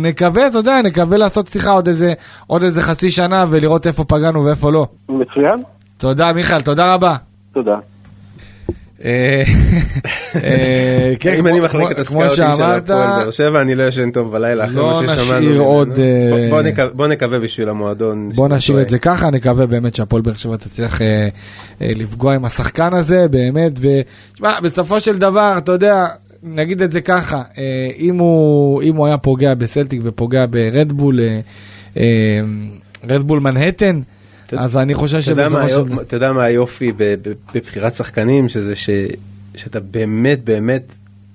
[0.00, 2.12] ונקווה, אתה יודע, נקווה לעשות שיחה עוד איזה,
[2.46, 4.86] עוד איזה חצי שנה ולראות איפה פגענו ואיפה לא.
[5.08, 5.62] מצוין,
[5.98, 7.16] תודה מיכאל, תודה רבה.
[7.52, 7.76] תודה.
[9.04, 9.42] אה,
[10.44, 12.80] אה, כן, אם אני מחלקת כמו ה scouting של הפועל
[13.20, 15.64] באר שבע, אני לא ישן טוב בלילה אחרי לא מה ששמענו.
[15.64, 15.98] עוד,
[16.94, 18.28] בוא- נקווה- בשביל המועדון.
[18.34, 18.82] בוא נשאיר.
[18.82, 21.00] את זה ככה, נקווה באמת שהפועל באר שבע תצליח
[21.80, 26.06] לפגוע עם השחקן הזה, באמת, ותשמע, בסופו של דבר, אתה יודע,
[26.42, 27.42] נגיד את זה ככה,
[27.98, 31.20] אם הוא, היה פוגע בסלטיק ופוגע ברדבול,
[33.08, 34.00] רדבול מנהטן,
[34.58, 36.02] אז אני חושב שבסופו של דבר...
[36.02, 36.92] אתה יודע מה היופי
[37.54, 38.74] בבחירת שחקנים, שזה
[39.54, 40.92] שאתה באמת באמת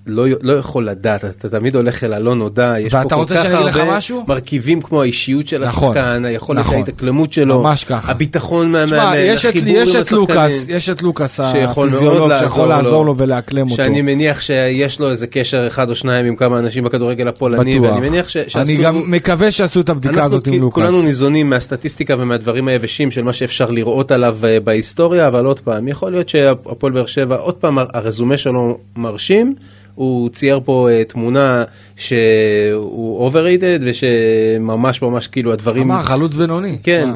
[0.08, 3.86] לא לא יכול לדעת, אתה תמיד הולך אל הלא נודע, יש פה כל כך הרבה
[3.98, 4.24] משהו?
[4.28, 6.76] מרכיבים כמו האישיות של נכון, השחקן, היכולת נכון.
[6.78, 8.12] ההתאקלמות שלו, ממש ככה.
[8.12, 10.66] הביטחון מהמאמן, החיבור יש עם את לוקאס.
[10.70, 12.70] יש את לוקאס הפיזיולוג שיכול לו.
[12.70, 13.76] לעזור לו ולאקלם אותו.
[13.76, 17.92] שאני מניח שיש לו איזה קשר אחד או שניים עם כמה אנשים בכדורגל הפולני, בטוח.
[17.96, 20.84] ואני מניח ש- אני שעשו- גם מקווה שעשו את הבדיקה הזאת עם לוקאס.
[20.84, 25.88] כולנו ניזונים מהסטטיסטיקה ומהדברים היבשים של מה שאפשר לראות עליו אה, בהיסטוריה, אבל עוד פעם,
[25.88, 29.56] יכול להיות שהפועל באר שבע, עוד פעם, הרזומה שלו מרשים.
[29.96, 31.64] הוא צייר פה uh, תמונה
[31.96, 35.92] שהוא overrated ושממש ממש כאילו הדברים...
[35.92, 36.78] אמר, חלוץ בינוני.
[36.84, 37.10] כן.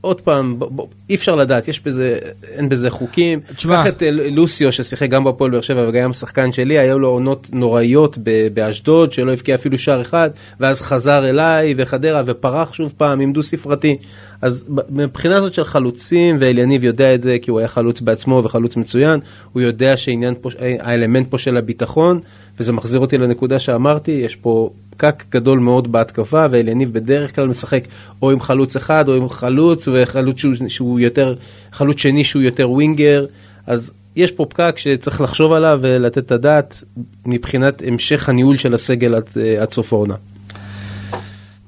[0.00, 3.40] עוד פעם, ב- ב- אי אפשר לדעת, יש בזה, אין בזה חוקים.
[3.56, 3.82] תשמע.
[3.82, 7.46] קח את אה, לוסיו ששיחק גם בפועל באר שבע וגם שחקן שלי, היו לו עונות
[7.52, 8.18] נוראיות
[8.54, 10.30] באשדוד, שלא הבקיע אפילו שער אחד,
[10.60, 13.96] ואז חזר אליי וחדרה ופרח שוב פעם עם דו ספרתי.
[14.42, 18.76] אז מבחינה הזאת של חלוצים, ואליניב יודע את זה כי הוא היה חלוץ בעצמו וחלוץ
[18.76, 19.20] מצוין,
[19.52, 20.48] הוא יודע שעניין פה,
[20.80, 22.20] האלמנט פה של הביטחון,
[22.60, 27.84] וזה מחזיר אותי לנקודה שאמרתי, יש פה פקק גדול מאוד בהתקפה, ואליניב בדרך כלל משחק
[28.22, 31.34] או עם חלוץ אחד או עם חלוץ, וחלוץ שהוא, שהוא יותר,
[31.72, 33.26] חלוץ שני שהוא יותר ווינגר,
[33.66, 36.84] אז יש פה פקק שצריך לחשוב עליו ולתת את הדעת
[37.26, 40.14] מבחינת המשך הניהול של הסגל עד, אה, עד סוף העונה.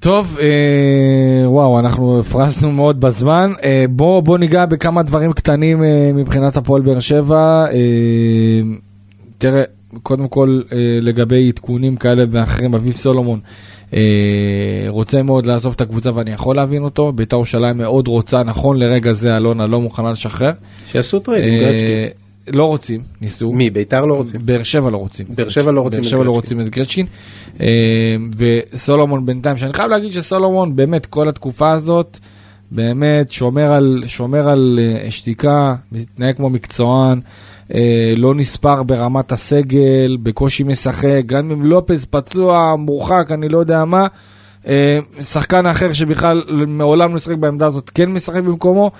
[0.01, 3.53] טוב, אה, וואו, אנחנו הפרסנו מאוד בזמן.
[3.65, 7.65] אה, בוא, בוא ניגע בכמה דברים קטנים אה, מבחינת הפועל באר שבע.
[7.73, 8.77] אה,
[9.39, 9.63] תראה,
[10.03, 13.41] קודם כל אה, לגבי עדכונים כאלה ואחרים, אביב סולומון
[13.95, 14.01] אה,
[14.89, 17.13] רוצה מאוד לעזוב את הקבוצה ואני יכול להבין אותו.
[17.13, 20.53] בית"ר ירושלים מאוד רוצה, נכון לרגע זה אלונה לא מוכנה לשחרר.
[20.87, 22.09] שיעשו trade עם אה, גרצ'קין.
[22.53, 23.53] לא רוצים, ניסו.
[23.53, 23.71] מי?
[23.71, 24.41] ביתר לא רוצים?
[24.45, 25.27] באר שבע לא רוצים.
[25.29, 26.31] באר שבע לא רוצים באר שבע לא.
[26.31, 27.07] רוצים את גרצ'קין.
[28.37, 32.19] וסולומון בינתיים, שאני חייב להגיד שסולומון באמת כל התקופה הזאת,
[32.71, 34.79] באמת שומר על, שומר על
[35.11, 37.21] שתיקה, מתנהג כמו מקצוען,
[38.17, 44.07] לא נספר ברמת הסגל, בקושי משחק, גם אם לופז פצוע, מורחק, אני לא יודע מה.
[44.67, 48.91] אה, שחקן אחר שבכלל מעולם לא משחק בעמדה הזאת כן משחק במקומו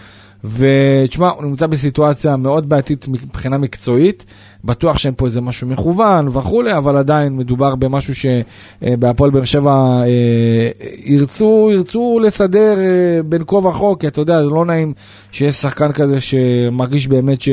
[0.45, 4.25] ותשמע הוא נמצא בסיטואציה מאוד בעייתית מבחינה מקצועית
[4.65, 10.07] בטוח שאין פה איזה משהו מכוון וכולי, אבל עדיין מדובר במשהו שבהפועל באר שבע אה,
[11.05, 12.85] ירצו, ירצו לסדר אה,
[13.25, 14.93] בין כה וכה, כי אתה יודע, זה לא נעים
[15.33, 17.49] שיש שחקן כזה שמרגיש באמת ש...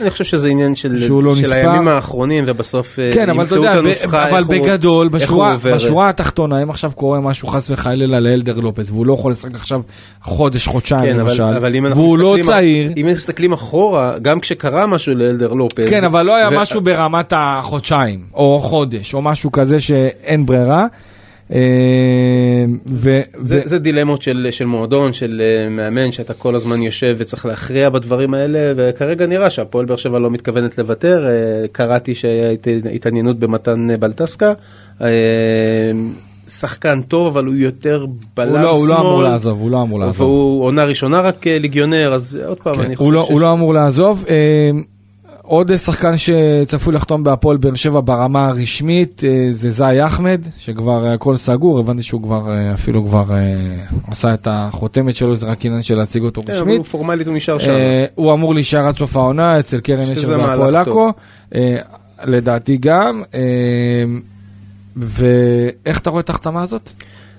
[0.00, 1.54] אני חושב שזה עניין של, שהוא לא של נספר.
[1.56, 5.48] הימים האחרונים, ובסוף אה, כן, אבל ימצאו את הנוסחה, אבל איך הוא- בגדול, איך בשורה,
[5.48, 5.74] הוא עובר.
[5.74, 9.80] בשורה התחתונה, אם עכשיו קורה משהו חס וחלילה לאלדר לופס, והוא לא יכול לשחק עכשיו
[10.22, 14.40] חודש, חודשיים כן, אבל, למשל, אבל אם אנחנו והוא לא צעיר, אם מסתכלים אחורה, גם
[14.40, 19.22] כשקרה משהו לאלדר לופז, כן, אבל לא היה ו- משהו ברמת החודשיים, או חודש, או
[19.22, 20.86] משהו כזה שאין ברירה.
[21.52, 21.58] אה,
[22.86, 27.14] ו- זה, ו- זה דילמות של, של מועדון, של uh, מאמן, שאתה כל הזמן יושב
[27.18, 31.26] וצריך להכריע בדברים האלה, וכרגע נראה שהפועל באר שבע לא מתכוונת לוותר.
[31.26, 34.52] Uh, קראתי שהיה הת- התעניינות במתן בלטסקה.
[36.48, 38.62] שחקן טוב, אבל הוא יותר בלם שמאל.
[38.62, 40.20] לא- הוא לא אמור לעזוב, הוא לא אמור לעזוב.
[40.26, 43.30] והוא עונה ראשונה רק אה, ליגיונר, אז עוד פעם, כן, אני הוא חושב לא- ש...
[43.30, 44.24] הוא לא אמור לעזוב.
[45.46, 51.36] עוד שחקן שצפוי לחתום בהפועל באר שבע ברמה הרשמית אה, זה זאי אחמד, שכבר הכל
[51.36, 53.36] סגור, הבנתי שהוא כבר אה, אפילו כבר אה,
[54.06, 56.76] עשה את החותמת שלו, זה רק עניין של להציג אותו כן, אבל רשמית.
[56.76, 57.72] הוא פורמלית הוא נשאר שם.
[58.14, 60.88] הוא אמור להישאר עד סוף העונה אצל קרן והפועל טוב.
[60.88, 61.12] עכו,
[62.24, 63.22] לדעתי גם.
[64.96, 66.92] ואיך אתה רואה את ההחתמה הזאת?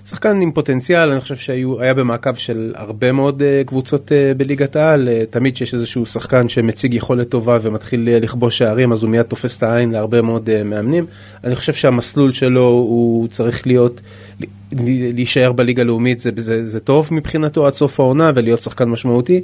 [0.08, 5.08] שחקן עם פוטנציאל, אני חושב שהיה במעקב של הרבה מאוד אה, קבוצות אה, בליגת העל,
[5.08, 9.58] אה, תמיד שיש איזשהו שחקן שמציג יכולת טובה ומתחיל לכבוש שערים, אז הוא מיד תופס
[9.58, 11.06] את העין להרבה מאוד מאמנים.
[11.44, 14.00] אני חושב שהמסלול שלו הוא צריך להיות,
[15.14, 19.40] להישאר בליגה הלאומית, זה, זה, זה טוב מבחינתו עד סוף העונה ולהיות שחקן משמעותי.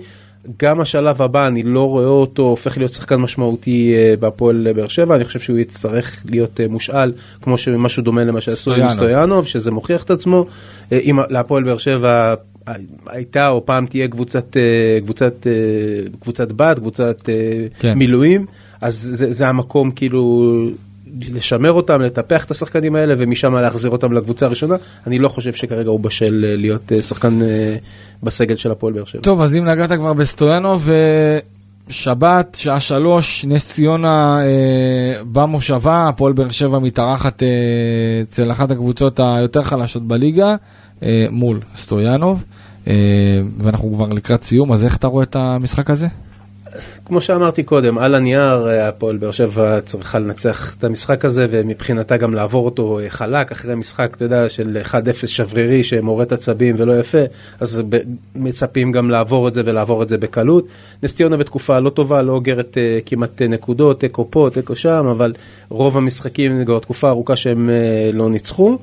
[0.59, 5.17] גם השלב הבא, אני לא רואה אותו הופך להיות שחקן משמעותי אה, בהפועל באר שבע,
[5.17, 9.47] אני חושב שהוא יצטרך להיות אה, מושאל, כמו שמשהו דומה למה שעשו עם סטויאנוב.
[9.47, 10.47] שזה מוכיח את עצמו.
[10.93, 12.35] אה, אם להפועל באר שבע
[13.07, 14.57] הייתה או פעם תהיה קבוצת,
[15.05, 15.47] קבוצת,
[16.21, 17.29] קבוצת בת, קבוצת
[17.79, 17.99] כן.
[17.99, 18.47] מילואים,
[18.81, 20.53] אז זה, זה המקום כאילו
[21.33, 24.77] לשמר אותם, לטפח את השחקנים האלה ומשם להחזיר אותם לקבוצה הראשונה.
[25.07, 27.77] אני לא חושב שכרגע הוא בשל אה, להיות אה, שחקן אה,
[28.23, 29.23] בסגל של הפועל באר שבע.
[29.23, 30.89] טוב, אז אם נגעת כבר בסטויאנוב,
[31.89, 37.49] שבת, שעה שלוש, נס ציונה אה, במושבה, הפועל באר שבע מתארחת אה,
[38.23, 40.55] אצל אחת הקבוצות היותר חלשות בליגה,
[41.03, 42.45] אה, מול סטויאנוב,
[42.87, 42.95] אה,
[43.61, 46.09] ואנחנו כבר לקראת סיום, אז איך אתה רואה את המשחק הזה?
[47.05, 52.17] כמו שאמרתי קודם, על הנייר אה, הפועל באר שבע צריכה לנצח את המשחק הזה ומבחינתה
[52.17, 57.01] גם לעבור אותו אה, חלק אחרי משחק, אתה יודע, של 1-0 שברירי שמורט עצבים ולא
[57.01, 57.19] יפה,
[57.61, 57.83] אז
[58.35, 60.67] מצפים גם לעבור את זה ולעבור את זה בקלות.
[61.03, 65.33] נס ציונה בתקופה לא טובה, לא אוגרת אה, כמעט נקודות, תיקו פה, תיקו שם, אבל
[65.69, 67.71] רוב המשחקים כבר תקופה ארוכה שהם
[68.13, 68.79] לא ניצחו.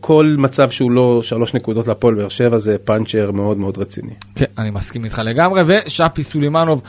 [0.00, 4.10] כל- מצב שהוא לא שלוש נקודות להפועל באר שבע זה פאנצ'ר מאוד מאוד רציני.
[4.34, 6.82] כן, אני מסכים איתך לגמרי, ושאפי סולימנוב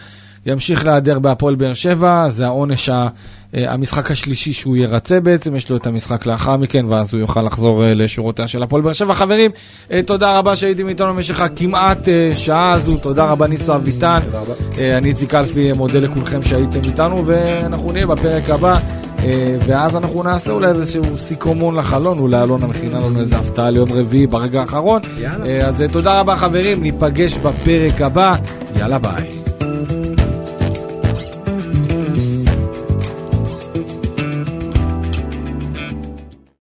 [0.46, 3.08] ימשיך להיעדר בהפועל באר שבע, זה העונש, ה-
[3.56, 7.42] אה, המשחק השלישי שהוא ירצה בעצם, יש לו את המשחק לאחר מכן, ואז הוא יוכל
[7.42, 9.14] לחזור אה, לשורותיה של הפועל באר שבע.
[9.14, 9.52] חברים,
[9.92, 14.20] אה, תודה רבה שהייתם איתנו במשך הכמעט שעה הזו, תודה רבה ניסו אביטן,
[14.98, 18.80] אני איציק אלפי, מודה לכולכם שהייתם איתנו, ואנחנו נהיה בפרק הבא.
[19.24, 23.90] אה, ואז אנחנו נעשה אולי איזשהו סיכומון לחלון, אולי אלונה מכינה לנו איזה הפתעה ליום
[23.92, 25.02] רביעי ברגע האחרון.
[25.46, 28.36] אה, אז אה, תודה רבה חברים, ניפגש בפרק הבא,
[28.76, 29.43] יאללה ביי.